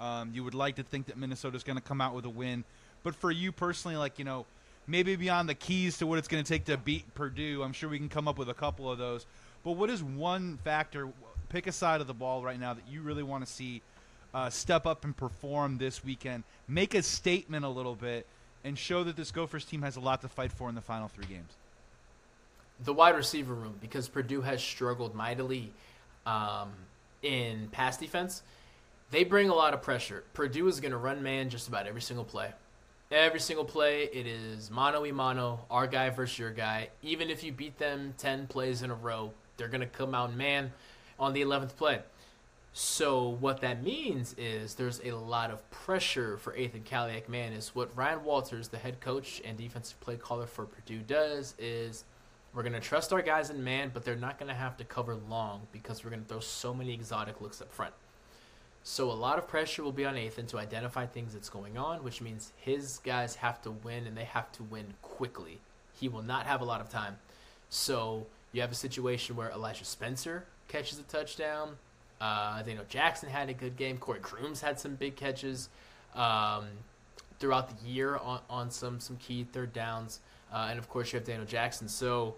Um, 0.00 0.30
you 0.32 0.42
would 0.44 0.54
like 0.54 0.76
to 0.76 0.82
think 0.82 1.06
that 1.06 1.18
Minnesota's 1.18 1.62
going 1.62 1.76
to 1.76 1.82
come 1.82 2.00
out 2.00 2.14
with 2.14 2.24
a 2.24 2.30
win, 2.30 2.64
but 3.02 3.14
for 3.14 3.30
you 3.30 3.52
personally, 3.52 3.96
like 3.96 4.18
you 4.18 4.24
know, 4.24 4.46
maybe 4.86 5.14
beyond 5.16 5.48
the 5.48 5.54
keys 5.54 5.98
to 5.98 6.06
what 6.06 6.18
it's 6.18 6.28
going 6.28 6.42
to 6.42 6.48
take 6.48 6.64
to 6.66 6.76
beat 6.78 7.14
Purdue, 7.14 7.62
I'm 7.62 7.72
sure 7.72 7.90
we 7.90 7.98
can 7.98 8.08
come 8.08 8.26
up 8.26 8.38
with 8.38 8.48
a 8.48 8.54
couple 8.54 8.90
of 8.90 8.98
those. 8.98 9.26
But 9.62 9.72
what 9.72 9.90
is 9.90 10.02
one 10.02 10.58
factor? 10.64 11.08
Pick 11.50 11.66
a 11.66 11.72
side 11.72 12.00
of 12.00 12.06
the 12.06 12.14
ball 12.14 12.42
right 12.42 12.58
now 12.58 12.72
that 12.72 12.84
you 12.88 13.02
really 13.02 13.22
want 13.22 13.46
to 13.46 13.52
see 13.52 13.82
uh, 14.32 14.50
step 14.50 14.86
up 14.86 15.04
and 15.04 15.16
perform 15.16 15.78
this 15.78 16.04
weekend, 16.04 16.44
make 16.68 16.94
a 16.94 17.02
statement 17.02 17.64
a 17.64 17.68
little 17.68 17.94
bit, 17.94 18.26
and 18.66 18.76
show 18.76 19.04
that 19.04 19.14
this 19.14 19.30
Gophers 19.30 19.64
team 19.64 19.82
has 19.82 19.94
a 19.94 20.00
lot 20.00 20.20
to 20.22 20.28
fight 20.28 20.50
for 20.50 20.68
in 20.68 20.74
the 20.74 20.80
final 20.80 21.06
three 21.06 21.24
games? 21.24 21.52
The 22.84 22.92
wide 22.92 23.14
receiver 23.14 23.54
room, 23.54 23.76
because 23.80 24.08
Purdue 24.08 24.42
has 24.42 24.60
struggled 24.60 25.14
mightily 25.14 25.72
um, 26.26 26.72
in 27.22 27.68
pass 27.70 27.96
defense, 27.96 28.42
they 29.12 29.22
bring 29.22 29.48
a 29.48 29.54
lot 29.54 29.72
of 29.72 29.82
pressure. 29.82 30.24
Purdue 30.34 30.66
is 30.66 30.80
going 30.80 30.90
to 30.90 30.98
run 30.98 31.22
man 31.22 31.48
just 31.48 31.68
about 31.68 31.86
every 31.86 32.02
single 32.02 32.24
play. 32.24 32.50
Every 33.12 33.38
single 33.38 33.64
play, 33.64 34.10
it 34.12 34.26
is 34.26 34.68
mano 34.68 35.02
y 35.02 35.12
mano, 35.12 35.60
our 35.70 35.86
guy 35.86 36.10
versus 36.10 36.36
your 36.36 36.50
guy. 36.50 36.88
Even 37.02 37.30
if 37.30 37.44
you 37.44 37.52
beat 37.52 37.78
them 37.78 38.14
10 38.18 38.48
plays 38.48 38.82
in 38.82 38.90
a 38.90 38.96
row, 38.96 39.32
they're 39.56 39.68
going 39.68 39.80
to 39.80 39.86
come 39.86 40.12
out 40.12 40.34
man 40.34 40.72
on 41.20 41.32
the 41.32 41.40
11th 41.40 41.76
play. 41.76 42.00
So 42.78 43.30
what 43.40 43.62
that 43.62 43.82
means 43.82 44.34
is 44.36 44.74
there's 44.74 45.00
a 45.02 45.12
lot 45.12 45.50
of 45.50 45.70
pressure 45.70 46.36
for 46.36 46.52
Athan 46.52 46.84
Man, 47.26 47.54
Is 47.54 47.74
what 47.74 47.96
Ryan 47.96 48.22
Walters, 48.22 48.68
the 48.68 48.76
head 48.76 49.00
coach 49.00 49.40
and 49.46 49.56
defensive 49.56 49.98
play 50.00 50.16
caller 50.16 50.44
for 50.44 50.66
Purdue, 50.66 50.98
does 50.98 51.54
is 51.58 52.04
we're 52.52 52.62
to 52.74 52.80
trust 52.80 53.14
our 53.14 53.22
guys 53.22 53.48
in 53.48 53.64
man, 53.64 53.92
but 53.94 54.04
they're 54.04 54.14
not 54.14 54.38
to 54.50 54.54
have 54.54 54.76
to 54.76 54.84
cover 54.84 55.14
long 55.14 55.62
because 55.72 56.04
we're 56.04 56.10
to 56.20 56.28
throw 56.28 56.40
so 56.40 56.74
many 56.74 56.92
exotic 56.92 57.40
looks 57.40 57.62
up 57.62 57.72
front. 57.72 57.94
So 58.84 59.10
a 59.10 59.14
lot 59.14 59.38
of 59.38 59.48
pressure 59.48 59.82
will 59.82 59.90
be 59.90 60.04
on 60.04 60.16
Athan 60.16 60.46
to 60.48 60.58
identify 60.58 61.06
things 61.06 61.32
that's 61.32 61.48
going 61.48 61.78
on, 61.78 62.04
which 62.04 62.20
means 62.20 62.52
his 62.58 62.98
guys 62.98 63.36
have 63.36 63.62
to 63.62 63.70
win 63.70 64.06
and 64.06 64.14
they 64.14 64.24
have 64.24 64.52
to 64.52 64.62
win 64.62 64.92
quickly. 65.00 65.60
He 65.94 66.10
will 66.10 66.20
not 66.20 66.44
have 66.44 66.60
a 66.60 66.66
lot 66.66 66.82
of 66.82 66.90
time. 66.90 67.16
So 67.70 68.26
you 68.52 68.60
have 68.60 68.70
a 68.70 68.74
situation 68.74 69.34
where 69.34 69.48
Elijah 69.48 69.86
Spencer 69.86 70.44
catches 70.68 70.98
a 70.98 71.04
touchdown 71.04 71.76
uh, 72.20 72.62
Daniel 72.62 72.84
Jackson 72.88 73.28
had 73.28 73.48
a 73.48 73.54
good 73.54 73.76
game. 73.76 73.98
Corey 73.98 74.20
Crooms 74.20 74.60
had 74.60 74.80
some 74.80 74.94
big 74.94 75.16
catches 75.16 75.68
um, 76.14 76.66
throughout 77.38 77.68
the 77.68 77.88
year 77.88 78.16
on, 78.16 78.40
on 78.48 78.70
some 78.70 79.00
some 79.00 79.16
key 79.16 79.44
third 79.44 79.72
downs, 79.72 80.20
uh, 80.52 80.68
and 80.70 80.78
of 80.78 80.88
course 80.88 81.12
you 81.12 81.18
have 81.18 81.26
Daniel 81.26 81.46
Jackson. 81.46 81.88
So 81.88 82.34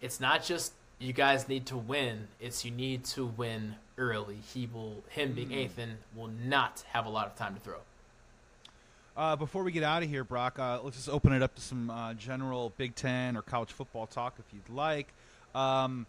it's 0.00 0.20
not 0.20 0.44
just 0.44 0.72
you 0.98 1.12
guys 1.12 1.48
need 1.48 1.66
to 1.66 1.76
win; 1.76 2.28
it's 2.40 2.64
you 2.64 2.70
need 2.70 3.04
to 3.04 3.26
win 3.26 3.76
early. 3.98 4.38
He 4.52 4.68
will, 4.72 5.02
him 5.08 5.32
being 5.32 5.50
mm. 5.50 5.68
Athan, 5.68 5.90
will 6.16 6.30
not 6.44 6.82
have 6.92 7.06
a 7.06 7.10
lot 7.10 7.26
of 7.26 7.36
time 7.36 7.54
to 7.54 7.60
throw. 7.60 7.78
Uh, 9.14 9.36
before 9.36 9.62
we 9.62 9.72
get 9.72 9.82
out 9.82 10.02
of 10.02 10.08
here, 10.08 10.24
Brock, 10.24 10.58
uh, 10.58 10.80
let's 10.82 10.96
just 10.96 11.10
open 11.10 11.32
it 11.32 11.42
up 11.42 11.54
to 11.54 11.60
some 11.60 11.90
uh, 11.90 12.14
general 12.14 12.72
Big 12.78 12.94
Ten 12.94 13.36
or 13.36 13.42
college 13.42 13.70
football 13.70 14.06
talk 14.06 14.34
if 14.38 14.44
you'd 14.54 14.74
like. 14.74 15.08
Um, 15.54 16.06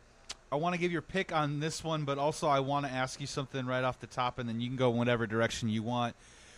I 0.53 0.55
want 0.55 0.75
to 0.75 0.79
give 0.79 0.91
your 0.91 1.01
pick 1.01 1.33
on 1.33 1.59
this 1.59 1.83
one, 1.83 2.03
but 2.03 2.19
also 2.19 2.47
I 2.47 2.59
want 2.59 2.85
to 2.85 2.91
ask 2.91 3.19
you 3.19 3.25
something 3.25 3.65
right 3.65 3.83
off 3.83 3.99
the 3.99 4.05
top, 4.05 4.37
and 4.37 4.47
then 4.47 4.61
you 4.61 4.67
can 4.67 4.77
go 4.77 4.91
whatever 4.91 5.25
direction 5.25 5.67
you 5.67 5.81
want. 5.81 6.15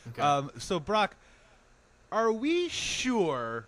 Okay. 0.10 0.22
Um, 0.22 0.52
so, 0.58 0.82
Brock, 0.82 1.16
are 2.12 2.30
we 2.30 2.68
sure 2.68 3.68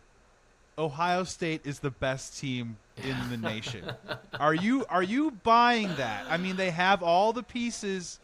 Ohio 0.78 1.24
State 1.24 1.62
is 1.64 1.80
the 1.80 1.92
best 1.92 2.38
team 2.38 2.76
in 2.98 3.16
the 3.30 3.38
nation? 3.38 3.90
are 4.38 4.54
you 4.54 4.86
are 4.90 5.02
you 5.02 5.32
buying 5.32 5.96
that? 5.96 6.26
I 6.30 6.36
mean, 6.36 6.58
they 6.58 6.72
have 6.72 7.02
all 7.02 7.32
the 7.32 7.44
pieces, 7.44 8.20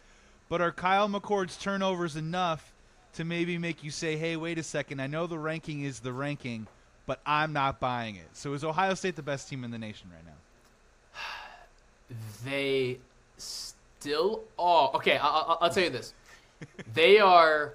but 0.50 0.60
are 0.60 0.74
Kyle 0.74 1.08
McCord's 1.08 1.56
turnovers 1.56 2.18
enough 2.18 2.74
to 3.14 3.24
maybe 3.24 3.58
make 3.58 3.82
you 3.82 3.92
say, 3.92 4.18
"Hey, 4.18 4.36
wait 4.36 4.58
a 4.58 4.64
second. 4.64 5.00
I 5.00 5.08
know 5.08 5.26
the 5.26 5.40
ranking 5.40 5.84
is 5.84 6.02
the 6.02 6.12
ranking, 6.12 6.68
but 7.06 7.22
I'm 7.26 7.54
not 7.54 7.80
buying 7.80 8.18
it." 8.18 8.28
So, 8.34 8.52
is 8.52 8.66
Ohio 8.66 8.94
State 8.94 9.16
the 9.16 9.24
best 9.24 9.48
team 9.48 9.64
in 9.64 9.72
the 9.72 9.80
nation 9.80 10.10
right 10.14 10.26
now? 10.26 10.34
They 12.46 13.00
still 13.38 14.44
are. 14.58 14.92
Okay, 14.96 15.18
I'll, 15.18 15.58
I'll 15.62 15.70
tell 15.70 15.84
you 15.84 15.90
this. 15.90 16.14
they 16.94 17.20
are 17.20 17.74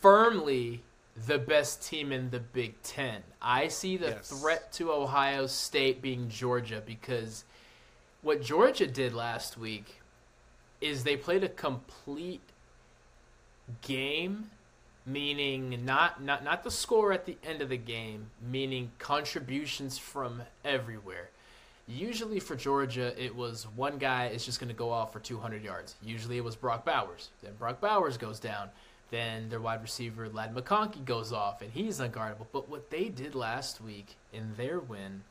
firmly 0.00 0.82
the 1.26 1.38
best 1.38 1.82
team 1.82 2.12
in 2.12 2.30
the 2.30 2.40
Big 2.40 2.80
Ten. 2.82 3.22
I 3.40 3.68
see 3.68 3.96
the 3.96 4.08
yes. 4.08 4.28
threat 4.28 4.72
to 4.74 4.92
Ohio 4.92 5.46
State 5.46 6.02
being 6.02 6.28
Georgia 6.28 6.82
because 6.84 7.44
what 8.22 8.42
Georgia 8.42 8.86
did 8.86 9.14
last 9.14 9.56
week 9.56 10.00
is 10.80 11.04
they 11.04 11.16
played 11.16 11.42
a 11.42 11.48
complete 11.48 12.42
game 13.82 14.50
meaning 15.04 15.84
not 15.84 16.22
not 16.22 16.42
not 16.42 16.64
the 16.64 16.70
score 16.70 17.12
at 17.12 17.26
the 17.26 17.36
end 17.44 17.62
of 17.62 17.68
the 17.68 17.76
game 17.76 18.26
meaning 18.50 18.90
contributions 18.98 19.98
from 19.98 20.42
everywhere 20.64 21.30
Usually 21.88 22.40
for 22.40 22.56
Georgia, 22.56 23.14
it 23.22 23.34
was 23.34 23.66
one 23.76 23.98
guy 23.98 24.26
is 24.26 24.44
just 24.44 24.58
going 24.58 24.68
to 24.68 24.74
go 24.74 24.90
off 24.90 25.12
for 25.12 25.20
200 25.20 25.62
yards. 25.62 25.94
Usually 26.02 26.36
it 26.36 26.44
was 26.44 26.56
Brock 26.56 26.84
Bowers. 26.84 27.30
Then 27.42 27.54
Brock 27.54 27.80
Bowers 27.80 28.16
goes 28.16 28.40
down. 28.40 28.70
Then 29.10 29.48
their 29.48 29.60
wide 29.60 29.82
receiver, 29.82 30.28
Ladd 30.28 30.52
McConkey, 30.52 31.04
goes 31.04 31.32
off, 31.32 31.62
and 31.62 31.70
he's 31.70 32.00
unguardable. 32.00 32.46
But 32.52 32.68
what 32.68 32.90
they 32.90 33.08
did 33.08 33.36
last 33.36 33.80
week 33.80 34.16
in 34.32 34.54
their 34.56 34.80
win 34.80 35.22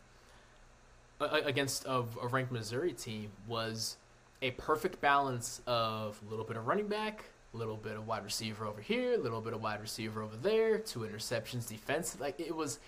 against 1.19 1.85
a, 1.85 2.03
ranked 2.29 2.53
Missouri 2.53 2.93
team 2.93 3.31
was 3.47 3.97
a 4.41 4.51
perfect 4.51 5.01
balance 5.01 5.61
of 5.67 6.19
a 6.25 6.29
little 6.29 6.45
bit 6.45 6.55
of 6.55 6.67
running 6.67 6.87
back, 6.87 7.25
a 7.53 7.57
little 7.57 7.75
bit 7.75 7.97
of 7.97 8.07
wide 8.07 8.23
receiver 8.23 8.65
over 8.65 8.81
here, 8.81 9.13
a 9.13 9.17
little 9.17 9.41
bit 9.41 9.53
of 9.53 9.61
wide 9.61 9.81
receiver 9.81 10.21
over 10.21 10.35
there, 10.37 10.77
two 10.77 10.99
interceptions 10.99 11.67
defensive. 11.67 12.21
Like 12.21 12.39
it 12.39 12.55
was 12.55 12.79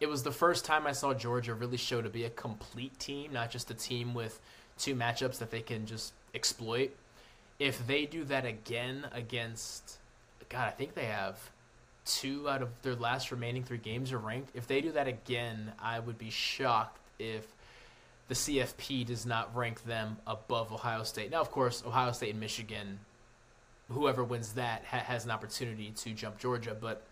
it 0.00 0.08
was 0.08 0.22
the 0.22 0.32
first 0.32 0.64
time 0.64 0.86
I 0.86 0.92
saw 0.92 1.14
Georgia 1.14 1.54
really 1.54 1.76
show 1.76 2.00
to 2.00 2.08
be 2.08 2.24
a 2.24 2.30
complete 2.30 2.98
team, 2.98 3.32
not 3.32 3.50
just 3.50 3.70
a 3.70 3.74
team 3.74 4.14
with 4.14 4.40
two 4.78 4.94
matchups 4.94 5.38
that 5.38 5.50
they 5.50 5.60
can 5.60 5.86
just 5.86 6.12
exploit. 6.34 6.96
If 7.58 7.86
they 7.86 8.06
do 8.06 8.24
that 8.24 8.46
again 8.46 9.06
against, 9.12 9.98
God, 10.48 10.66
I 10.68 10.70
think 10.70 10.94
they 10.94 11.04
have 11.04 11.38
two 12.06 12.48
out 12.48 12.62
of 12.62 12.70
their 12.82 12.94
last 12.94 13.30
remaining 13.30 13.62
three 13.62 13.78
games 13.78 14.12
are 14.12 14.18
ranked. 14.18 14.56
If 14.56 14.66
they 14.66 14.80
do 14.80 14.92
that 14.92 15.06
again, 15.06 15.72
I 15.78 16.00
would 16.00 16.18
be 16.18 16.30
shocked 16.30 16.98
if 17.18 17.46
the 18.28 18.34
CFP 18.34 19.06
does 19.06 19.26
not 19.26 19.54
rank 19.54 19.84
them 19.84 20.16
above 20.26 20.72
Ohio 20.72 21.02
State. 21.02 21.30
Now, 21.30 21.40
of 21.40 21.50
course, 21.50 21.82
Ohio 21.86 22.12
State 22.12 22.30
and 22.30 22.40
Michigan 22.40 23.00
whoever 23.92 24.24
wins 24.24 24.52
that 24.54 24.84
ha- 24.84 24.98
has 24.98 25.24
an 25.24 25.30
opportunity 25.30 25.90
to 25.90 26.12
jump 26.12 26.38
Georgia. 26.38 26.76
But 26.78 27.02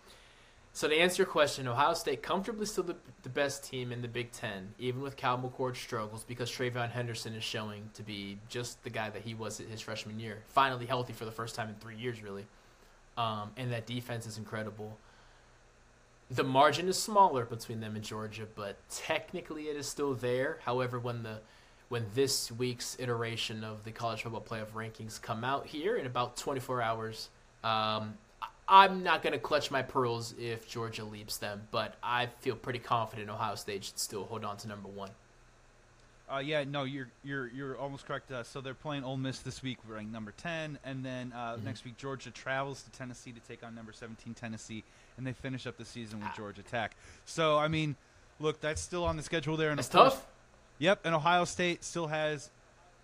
so 0.79 0.87
to 0.87 0.95
answer 0.95 1.25
your 1.25 1.27
question, 1.27 1.67
Ohio 1.67 1.93
State 1.93 2.23
comfortably 2.23 2.65
still 2.65 2.85
the, 2.85 2.95
the 3.25 3.29
best 3.29 3.65
team 3.65 3.91
in 3.91 4.01
the 4.01 4.07
Big 4.07 4.31
Ten, 4.31 4.75
even 4.79 5.03
with 5.03 5.17
Cal 5.17 5.37
McCord's 5.37 5.81
struggles, 5.81 6.23
because 6.23 6.53
TreVeyon 6.53 6.93
Henderson 6.93 7.35
is 7.35 7.43
showing 7.43 7.91
to 7.95 8.05
be 8.05 8.39
just 8.49 8.81
the 8.85 8.91
guy 8.91 9.11
that 9.11 9.23
he 9.23 9.35
was 9.35 9.59
his 9.59 9.81
freshman 9.81 10.21
year. 10.21 10.39
Finally 10.47 10.87
healthy 10.87 11.13
for 11.13 11.25
the 11.25 11.33
first 11.33 11.57
time 11.57 11.69
in 11.69 11.75
three 11.81 11.97
years, 11.97 12.23
really. 12.23 12.47
Um, 13.17 13.51
and 13.57 13.73
that 13.73 13.87
defense 13.87 14.25
is 14.25 14.39
incredible. 14.39 14.97
The 16.31 16.45
margin 16.45 16.87
is 16.87 16.97
smaller 16.97 17.45
between 17.45 17.81
them 17.81 17.97
and 17.97 18.05
Georgia, 18.05 18.47
but 18.55 18.77
technically 18.89 19.65
it 19.65 19.75
is 19.75 19.89
still 19.89 20.15
there. 20.15 20.61
However, 20.63 21.01
when 21.01 21.25
the 21.25 21.41
when 21.89 22.07
this 22.15 22.53
week's 22.53 22.97
iteration 23.01 23.65
of 23.65 23.83
the 23.83 23.91
college 23.91 24.23
football 24.23 24.47
playoff 24.49 24.71
rankings 24.71 25.21
come 25.21 25.43
out 25.43 25.67
here 25.67 25.97
in 25.97 26.07
about 26.07 26.37
24 26.37 26.83
hours, 26.83 27.31
um, 27.65 28.15
I'm 28.69 29.03
not 29.03 29.23
going 29.23 29.33
to 29.33 29.39
clutch 29.39 29.71
my 29.71 29.83
pearls 29.83 30.35
if 30.39 30.69
Georgia 30.69 31.05
leaps 31.05 31.39
them, 31.39 31.63
but 31.71 31.95
I 32.03 32.27
feel 32.41 32.55
pretty 32.55 32.81
confident 32.81 33.31
Ohio 33.31 33.55
State 33.55 33.85
should 33.85 33.99
still 33.99 34.25
hold 34.25 34.45
on 34.45 34.59
to 34.59 34.69
number 34.69 34.89
one. 34.89 35.11
Uh, 36.31 36.41
yeah, 36.41 36.63
no, 36.65 36.85
you're 36.85 37.09
you're 37.25 37.49
you're 37.49 37.79
almost 37.79 38.07
correct. 38.07 38.31
Uh, 38.31 38.43
so 38.43 38.61
they're 38.61 38.75
playing 38.75 39.03
Ole 39.03 39.17
Miss 39.17 39.39
this 39.39 39.63
week, 39.63 39.79
ranked 39.89 40.13
number 40.13 40.35
ten, 40.37 40.79
and 40.85 41.03
then 41.03 41.33
uh, 41.35 41.55
mm-hmm. 41.55 41.65
next 41.65 41.87
week 41.87 41.97
Georgia 41.97 42.31
travels 42.31 42.83
to 42.83 42.91
Tennessee 42.91 43.33
to 43.33 43.41
take 43.41 43.65
on 43.65 43.75
number 43.75 43.93
seventeen 43.93 44.35
Tennessee, 44.35 44.85
and 45.17 45.27
they 45.27 45.33
finish 45.33 45.67
up 45.67 45.79
the 45.79 45.87
season 45.87 46.19
with 46.19 46.29
ah. 46.31 46.35
Georgia 46.37 46.63
Tech. 46.63 46.95
So 47.25 47.57
I 47.57 47.69
mean, 47.69 47.97
look, 48.41 48.61
that's 48.61 48.83
still 48.83 49.05
on 49.05 49.17
the 49.17 49.23
schedule 49.23 49.57
there. 49.57 49.71
And 49.71 49.81
it's 49.81 49.89
tough. 49.89 50.27
Yep, 50.81 51.01
and 51.05 51.15
Ohio 51.15 51.47
State 51.47 51.83
still 51.83 52.09
has 52.09 52.51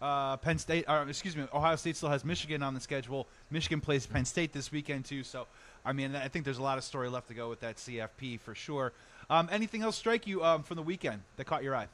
uh, 0.04 0.36
Penn 0.36 0.58
State. 0.58 0.84
Or, 0.86 1.08
excuse 1.08 1.34
me, 1.34 1.44
Ohio 1.52 1.76
State 1.76 1.96
still 1.96 2.10
has 2.10 2.24
Michigan 2.24 2.62
on 2.62 2.74
the 2.74 2.80
schedule. 2.80 3.26
Michigan 3.50 3.80
plays 3.80 4.06
Penn 4.06 4.26
State 4.26 4.52
this 4.52 4.70
weekend 4.70 5.06
too. 5.06 5.24
So, 5.24 5.46
I 5.84 5.92
mean, 5.92 6.14
I 6.14 6.28
think 6.28 6.44
there's 6.44 6.58
a 6.58 6.62
lot 6.62 6.76
of 6.76 6.84
story 6.84 7.08
left 7.08 7.28
to 7.28 7.34
go 7.34 7.48
with 7.48 7.60
that 7.60 7.76
CFP 7.76 8.40
for 8.40 8.54
sure. 8.54 8.92
Um, 9.30 9.48
anything 9.50 9.82
else 9.82 9.96
strike 9.96 10.26
you 10.26 10.44
um, 10.44 10.62
from 10.62 10.76
the 10.76 10.82
weekend 10.82 11.22
that 11.38 11.46
caught 11.46 11.64
your 11.64 11.74
eye? 11.74 11.88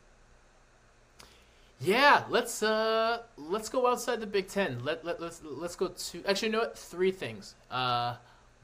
Yeah, 1.80 2.24
let's 2.28 2.62
uh, 2.62 3.22
let's 3.38 3.70
go 3.70 3.86
outside 3.86 4.20
the 4.20 4.26
Big 4.26 4.48
Ten. 4.48 4.84
Let, 4.84 5.02
let 5.04 5.20
let's 5.20 5.40
let's 5.42 5.76
go 5.76 5.88
to 5.88 6.24
actually, 6.26 6.48
you 6.48 6.52
know 6.52 6.58
what? 6.58 6.76
Three 6.76 7.12
things. 7.12 7.54
Uh, 7.70 8.16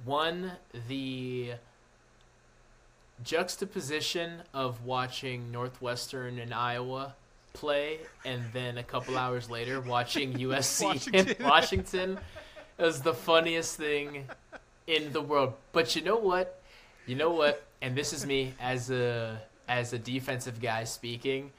one, 0.05 0.53
the 0.89 1.53
juxtaposition 3.25 4.43
of 4.53 4.85
watching 4.85 5.51
Northwestern 5.51 6.39
and 6.39 6.53
Iowa 6.53 7.15
play, 7.57 7.99
and 8.25 8.43
then 8.53 8.79
a 8.79 8.83
couple 8.83 9.17
hours 9.17 9.51
later 9.51 9.81
watching 9.95 10.35
USC 10.35 10.85
Washington. 10.85 11.29
and 11.29 11.39
Washington 11.41 12.19
is 12.79 13.01
the 13.01 13.15
funniest 13.15 13.77
thing 13.77 14.27
in 14.87 15.13
the 15.13 15.21
world. 15.21 15.55
But 15.73 15.97
you 15.97 16.03
know 16.03 16.17
what? 16.17 16.61
You 17.07 17.17
know 17.17 17.31
what? 17.31 17.65
And 17.83 17.97
this 17.97 18.13
is 18.13 18.27
me 18.27 18.55
as 18.61 18.91
a 18.91 19.41
as 19.69 19.93
a 19.93 19.99
defensive 19.99 20.61
guy 20.61 20.85
speaking. 20.85 21.51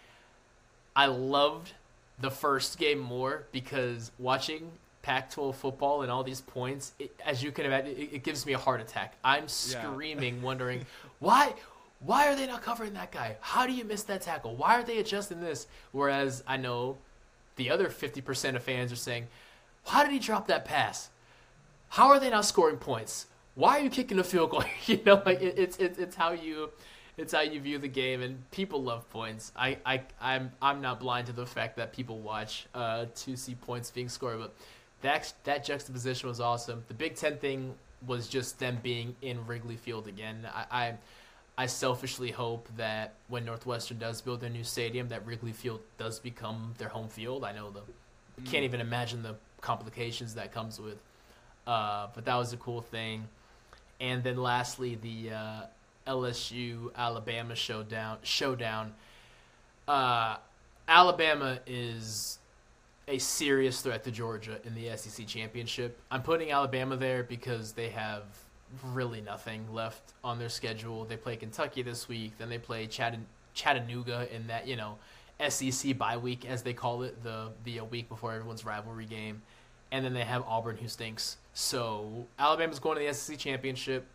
I 0.96 1.08
loved 1.08 1.74
the 2.20 2.32
first 2.32 2.80
game 2.80 3.00
more 3.00 3.44
because 3.52 4.12
watching 4.18 4.72
Pac-12 5.04 5.56
football 5.56 6.02
and 6.02 6.12
all 6.12 6.24
these 6.24 6.42
points, 6.42 6.94
it, 7.00 7.12
as 7.26 7.44
you 7.44 7.52
can 7.52 7.66
imagine, 7.66 7.92
it, 7.92 8.14
it, 8.14 8.24
gives 8.24 8.46
me 8.46 8.54
a 8.54 8.58
heart 8.58 8.82
attack. 8.82 9.14
I'm 9.24 9.48
screaming, 9.48 10.38
yeah. 10.38 10.42
wondering 10.44 10.86
why. 11.20 11.54
Why 12.00 12.28
are 12.28 12.36
they 12.36 12.46
not 12.46 12.62
covering 12.62 12.94
that 12.94 13.12
guy? 13.12 13.38
How 13.42 13.66
do 13.66 13.74
you 13.74 13.84
miss 13.84 14.04
that 14.04 14.22
tackle? 14.22 14.56
Why 14.56 14.80
are 14.80 14.84
they 14.84 15.00
adjusting 15.00 15.42
this? 15.42 15.68
Whereas 15.92 16.44
I 16.48 16.58
know 16.58 16.98
the 17.56 17.70
other 17.70 17.88
50% 17.88 18.56
of 18.56 18.64
fans 18.64 18.92
are 18.92 18.98
saying, 18.98 19.28
How 19.88 20.04
did 20.04 20.12
he 20.12 20.20
drop 20.20 20.48
that 20.48 20.66
pass? 20.66 21.10
How 21.90 22.10
are 22.10 22.20
they 22.20 22.30
not 22.30 22.46
scoring 22.46 22.78
points? 22.78 23.28
Why 23.56 23.80
are 23.80 23.82
you 23.82 23.90
kicking 23.90 24.20
a 24.20 24.24
field 24.24 24.52
goal? 24.52 24.64
you 24.86 25.02
know, 25.06 25.22
like 25.26 25.42
it, 25.42 25.58
it's 25.58 25.78
it's 25.78 25.98
it's 25.98 26.16
how 26.16 26.32
you 26.32 26.70
it's 27.18 27.34
how 27.34 27.42
you 27.42 27.60
view 27.60 27.80
the 27.80 27.88
game, 27.88 28.22
and 28.22 28.50
people 28.52 28.84
love 28.84 29.10
points. 29.10 29.52
I 29.56 29.78
I 29.86 30.02
I'm 30.22 30.52
I'm 30.62 30.82
not 30.82 31.00
blind 31.00 31.28
to 31.28 31.34
the 31.34 31.46
fact 31.46 31.78
that 31.78 31.92
people 31.94 32.20
watch 32.20 32.68
uh, 32.76 33.06
to 33.16 33.36
see 33.36 33.56
points 33.56 33.90
being 33.90 34.10
scored, 34.10 34.40
but 34.40 34.54
that 35.02 35.34
that 35.46 35.64
juxtaposition 35.64 36.30
was 36.30 36.40
awesome. 36.40 36.84
The 36.88 36.94
Big 36.94 37.16
Ten 37.16 37.38
thing 37.38 37.74
was 38.06 38.28
just 38.28 38.60
them 38.60 38.78
being 38.84 39.16
in 39.24 39.46
Wrigley 39.48 39.76
Field 39.76 40.08
again. 40.08 40.48
I, 40.54 40.66
I, 40.70 40.94
I 41.58 41.66
selfishly 41.66 42.30
hope 42.32 42.70
that 42.78 43.16
when 43.30 43.46
Northwestern 43.46 43.98
does 43.98 44.22
build 44.22 44.42
their 44.42 44.50
new 44.50 44.64
stadium, 44.64 45.10
that 45.10 45.26
Wrigley 45.26 45.54
Field 45.54 45.82
does 45.98 46.20
become 46.20 46.76
their 46.78 46.90
home 46.90 47.08
field. 47.08 47.44
I 47.44 47.52
know 47.52 47.72
the 47.72 47.80
mm. 47.80 48.46
can't 48.46 48.64
even 48.64 48.80
imagine 48.80 49.24
the 49.24 49.36
complications 49.62 50.36
that 50.36 50.52
comes 50.52 50.80
with. 50.80 50.98
Uh, 51.66 52.08
but 52.14 52.26
that 52.26 52.36
was 52.36 52.54
a 52.54 52.58
cool 52.58 52.82
thing. 52.82 53.28
And 54.00 54.24
then 54.24 54.38
lastly, 54.38 55.00
the 55.02 55.34
uh, 55.34 55.62
LSU 56.06 56.94
Alabama 56.96 57.56
showdown. 57.56 58.20
Showdown. 58.22 58.94
Uh, 59.88 60.38
Alabama 60.88 61.60
is 61.66 62.38
a 63.08 63.18
serious 63.18 63.82
threat 63.82 64.04
to 64.04 64.12
Georgia 64.12 64.60
in 64.64 64.76
the 64.76 64.96
SEC 64.96 65.26
championship. 65.26 66.00
I'm 66.12 66.22
putting 66.22 66.52
Alabama 66.52 66.98
there 66.98 67.24
because 67.24 67.74
they 67.74 67.90
have 67.90 68.24
really 68.84 69.22
nothing 69.22 69.74
left 69.74 70.14
on 70.24 70.40
their 70.40 70.50
schedule. 70.50 71.06
They 71.06 71.18
play 71.18 71.36
Kentucky 71.36 71.82
this 71.82 72.08
week, 72.08 72.34
then 72.38 72.50
they 72.50 72.58
play 72.58 72.88
Chattanooga 72.88 74.34
in 74.34 74.48
that 74.48 74.68
you 74.68 74.76
know 74.76 74.98
SEC 75.48 75.98
bye 75.98 76.18
week 76.18 76.46
as 76.46 76.64
they 76.64 76.74
call 76.74 77.04
it, 77.04 77.24
the 77.24 77.50
the 77.64 77.80
uh, 77.80 77.86
week 77.86 78.10
before 78.10 78.34
everyone's 78.34 78.66
rivalry 78.66 79.06
game, 79.06 79.42
and 79.92 80.04
then 80.04 80.14
they 80.14 80.24
have 80.24 80.44
Auburn 80.44 80.78
who 80.78 80.88
stinks. 80.88 81.38
So 81.54 82.28
Alabama's 82.38 82.80
going 82.80 82.98
to 82.98 83.06
the 83.06 83.14
SEC 83.14 83.38
championship. 83.38 84.06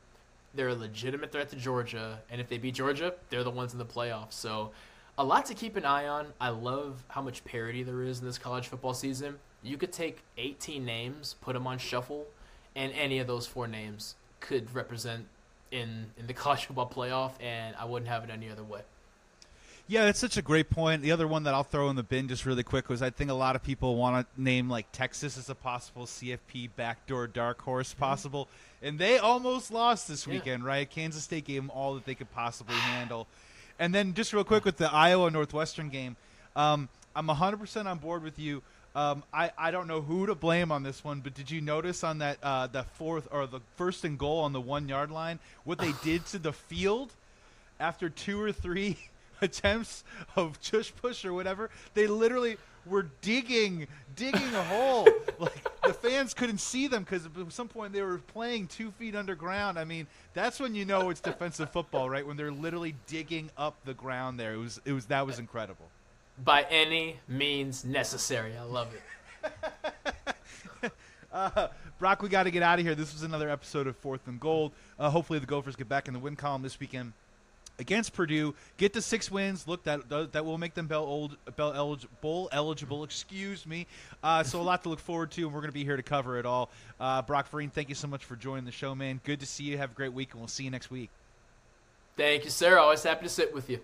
They're 0.54 0.68
a 0.68 0.74
legitimate 0.74 1.32
threat 1.32 1.48
to 1.50 1.56
Georgia, 1.56 2.20
and 2.30 2.40
if 2.40 2.48
they 2.48 2.58
beat 2.58 2.74
Georgia, 2.74 3.14
they're 3.30 3.44
the 3.44 3.50
ones 3.50 3.72
in 3.72 3.78
the 3.78 3.86
playoffs. 3.86 4.34
So 4.34 4.72
a 5.16 5.24
lot 5.24 5.46
to 5.46 5.54
keep 5.54 5.76
an 5.76 5.84
eye 5.84 6.06
on. 6.06 6.26
I 6.40 6.50
love 6.50 7.04
how 7.08 7.22
much 7.22 7.44
parity 7.44 7.82
there 7.82 8.02
is 8.02 8.20
in 8.20 8.26
this 8.26 8.38
college 8.38 8.68
football 8.68 8.94
season. 8.94 9.38
You 9.62 9.78
could 9.78 9.92
take 9.92 10.22
18 10.36 10.84
names, 10.84 11.36
put 11.40 11.54
them 11.54 11.66
on 11.66 11.78
shuffle, 11.78 12.26
and 12.74 12.92
any 12.92 13.18
of 13.18 13.26
those 13.26 13.46
four 13.46 13.66
names 13.66 14.16
could 14.42 14.74
represent 14.74 15.24
in 15.70 16.06
in 16.18 16.26
the 16.26 16.34
college 16.42 16.66
football 16.66 16.88
playoff, 16.88 17.32
and 17.40 17.74
I 17.76 17.86
wouldn't 17.86 18.08
have 18.08 18.24
it 18.24 18.30
any 18.30 18.50
other 18.50 18.64
way. 18.64 18.82
Yeah, 19.88 20.04
that's 20.04 20.18
such 20.18 20.36
a 20.36 20.42
great 20.42 20.70
point. 20.70 21.02
The 21.02 21.10
other 21.10 21.26
one 21.26 21.42
that 21.42 21.54
I'll 21.54 21.64
throw 21.64 21.90
in 21.90 21.96
the 21.96 22.04
bin 22.04 22.28
just 22.28 22.46
really 22.46 22.62
quick 22.62 22.88
was 22.88 23.02
I 23.02 23.10
think 23.10 23.30
a 23.30 23.34
lot 23.34 23.56
of 23.56 23.62
people 23.62 23.96
want 23.96 24.26
to 24.26 24.42
name 24.42 24.70
like 24.70 24.86
Texas 24.92 25.36
as 25.36 25.50
a 25.50 25.54
possible 25.54 26.06
CFP 26.06 26.70
backdoor 26.76 27.26
dark 27.26 27.60
horse 27.62 27.90
mm-hmm. 27.90 28.00
possible, 28.00 28.48
and 28.80 28.98
they 28.98 29.18
almost 29.18 29.72
lost 29.72 30.08
this 30.08 30.26
weekend, 30.26 30.62
yeah. 30.62 30.68
right? 30.68 30.90
Kansas 30.90 31.24
State 31.24 31.46
gave 31.46 31.62
them 31.62 31.70
all 31.70 31.94
that 31.94 32.04
they 32.04 32.14
could 32.14 32.32
possibly 32.32 32.74
handle. 32.76 33.26
And 33.78 33.94
then 33.94 34.14
just 34.14 34.32
real 34.32 34.44
quick 34.44 34.64
with 34.64 34.76
the 34.76 34.92
Iowa 34.92 35.30
Northwestern 35.30 35.88
game, 35.88 36.16
um, 36.54 36.88
I'm 37.16 37.26
100% 37.26 37.86
on 37.86 37.98
board 37.98 38.22
with 38.22 38.38
you. 38.38 38.62
Um, 38.94 39.24
I, 39.32 39.50
I 39.56 39.70
don't 39.70 39.86
know 39.86 40.02
who 40.02 40.26
to 40.26 40.34
blame 40.34 40.70
on 40.70 40.82
this 40.82 41.02
one, 41.02 41.20
but 41.20 41.34
did 41.34 41.50
you 41.50 41.60
notice 41.60 42.04
on 42.04 42.18
that 42.18 42.38
uh, 42.42 42.66
the 42.66 42.82
fourth 42.82 43.26
or 43.30 43.46
the 43.46 43.60
first 43.76 44.04
and 44.04 44.18
goal 44.18 44.40
on 44.40 44.52
the 44.52 44.60
one 44.60 44.88
yard 44.88 45.10
line 45.10 45.38
what 45.64 45.78
they 45.78 45.92
did 46.04 46.26
to 46.26 46.38
the 46.38 46.52
field 46.52 47.12
after 47.80 48.10
two 48.10 48.40
or 48.40 48.52
three 48.52 48.98
attempts 49.40 50.04
of 50.36 50.60
tush 50.60 50.92
push 51.00 51.24
or 51.24 51.32
whatever? 51.32 51.70
They 51.94 52.06
literally 52.06 52.58
were 52.84 53.06
digging 53.22 53.86
digging 54.14 54.54
a 54.54 54.62
hole. 54.64 55.08
like 55.38 55.66
the 55.86 55.94
fans 55.94 56.34
couldn't 56.34 56.58
see 56.58 56.86
them 56.86 57.02
because 57.04 57.24
at 57.24 57.52
some 57.52 57.68
point 57.68 57.94
they 57.94 58.02
were 58.02 58.18
playing 58.18 58.66
two 58.66 58.90
feet 58.92 59.14
underground. 59.14 59.78
I 59.78 59.84
mean, 59.84 60.06
that's 60.34 60.60
when 60.60 60.74
you 60.74 60.84
know 60.84 61.08
it's 61.08 61.20
defensive 61.20 61.70
football, 61.70 62.10
right? 62.10 62.26
When 62.26 62.36
they're 62.36 62.52
literally 62.52 62.94
digging 63.06 63.50
up 63.56 63.76
the 63.84 63.94
ground 63.94 64.38
there. 64.38 64.52
It 64.52 64.58
was 64.58 64.80
it 64.84 64.92
was 64.92 65.06
that 65.06 65.26
was 65.26 65.38
incredible. 65.38 65.88
By 66.44 66.62
any 66.70 67.18
means 67.28 67.84
necessary. 67.84 68.56
I 68.56 68.62
love 68.62 68.88
it. 68.94 70.92
uh, 71.32 71.68
Brock, 71.98 72.22
we 72.22 72.28
got 72.28 72.44
to 72.44 72.50
get 72.50 72.62
out 72.62 72.78
of 72.78 72.84
here. 72.84 72.94
This 72.94 73.12
was 73.12 73.22
another 73.22 73.48
episode 73.48 73.86
of 73.86 73.96
Fourth 73.96 74.26
and 74.26 74.40
Gold. 74.40 74.72
Uh, 74.98 75.10
hopefully, 75.10 75.38
the 75.38 75.46
Gophers 75.46 75.76
get 75.76 75.88
back 75.88 76.08
in 76.08 76.14
the 76.14 76.20
win 76.20 76.36
column 76.36 76.62
this 76.62 76.80
weekend 76.80 77.12
against 77.78 78.12
Purdue. 78.12 78.54
Get 78.76 78.92
to 78.94 79.02
six 79.02 79.30
wins. 79.30 79.68
Look, 79.68 79.84
that 79.84 80.32
that 80.32 80.44
will 80.44 80.58
make 80.58 80.74
them 80.74 80.86
bell 80.86 81.04
old 81.04 81.36
bell 81.56 81.72
eligible. 81.72 82.48
Eligible, 82.52 83.04
excuse 83.04 83.66
me. 83.66 83.86
Uh, 84.22 84.42
so 84.42 84.60
a 84.60 84.62
lot 84.62 84.82
to 84.82 84.88
look 84.88 85.00
forward 85.00 85.30
to, 85.32 85.42
and 85.42 85.52
we're 85.52 85.60
going 85.60 85.70
to 85.70 85.74
be 85.74 85.84
here 85.84 85.96
to 85.96 86.02
cover 86.02 86.38
it 86.38 86.46
all. 86.46 86.70
Uh, 86.98 87.22
Brock 87.22 87.50
Vereen, 87.50 87.70
thank 87.70 87.88
you 87.88 87.94
so 87.94 88.08
much 88.08 88.24
for 88.24 88.36
joining 88.36 88.64
the 88.64 88.72
show, 88.72 88.94
man. 88.94 89.20
Good 89.24 89.40
to 89.40 89.46
see 89.46 89.64
you. 89.64 89.78
Have 89.78 89.92
a 89.92 89.94
great 89.94 90.12
week, 90.12 90.32
and 90.32 90.40
we'll 90.40 90.48
see 90.48 90.64
you 90.64 90.70
next 90.70 90.90
week. 90.90 91.10
Thank 92.16 92.44
you, 92.44 92.50
sir. 92.50 92.78
Always 92.78 93.02
happy 93.02 93.24
to 93.24 93.28
sit 93.28 93.54
with 93.54 93.70
you. 93.70 93.80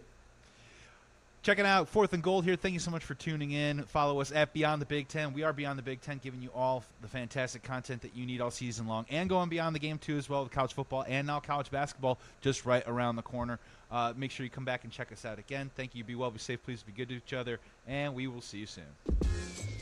Checking 1.49 1.65
out 1.65 1.89
Fourth 1.89 2.13
and 2.13 2.23
Gold 2.23 2.45
here. 2.45 2.57
Thank 2.57 2.75
you 2.75 2.79
so 2.79 2.91
much 2.91 3.03
for 3.03 3.15
tuning 3.15 3.53
in. 3.53 3.83
Follow 3.85 4.21
us 4.21 4.31
at 4.33 4.53
Beyond 4.53 4.83
the 4.83 4.87
Big 4.87 5.09
Ten. 5.09 5.33
We 5.33 5.45
are 5.45 5.53
Beyond 5.55 5.79
the 5.79 5.83
Big 5.83 6.03
Ten, 6.03 6.21
giving 6.23 6.43
you 6.43 6.51
all 6.55 6.85
the 7.01 7.09
fantastic 7.09 7.63
content 7.63 8.03
that 8.03 8.15
you 8.15 8.27
need 8.27 8.43
all 8.43 8.51
season 8.51 8.87
long, 8.87 9.07
and 9.09 9.31
going 9.31 9.49
beyond 9.49 9.75
the 9.75 9.81
game 9.81 9.97
too 9.97 10.19
as 10.19 10.29
well 10.29 10.43
with 10.43 10.53
college 10.53 10.75
football 10.75 11.07
and 11.09 11.27
now 11.27 11.41
college 11.41 11.71
basketball 11.71 12.19
just 12.43 12.67
right 12.67 12.83
around 12.87 13.17
the 13.17 13.23
corner. 13.23 13.59
Uh, 13.91 14.13
make 14.15 14.31
sure 14.31 14.45
you 14.45 14.51
come 14.51 14.67
back 14.67 14.85
and 14.85 14.93
check 14.93 15.11
us 15.11 15.25
out 15.25 15.39
again. 15.39 15.71
Thank 15.75 15.95
you. 15.95 16.05
Be 16.05 16.15
well, 16.15 16.31
be 16.31 16.39
safe. 16.39 16.63
Please 16.63 16.83
be 16.83 16.93
good 16.93 17.09
to 17.09 17.15
each 17.15 17.33
other, 17.33 17.61
and 17.87 18.15
we 18.15 18.27
will 18.27 18.43
see 18.43 18.59
you 18.59 18.67
soon. 18.67 19.78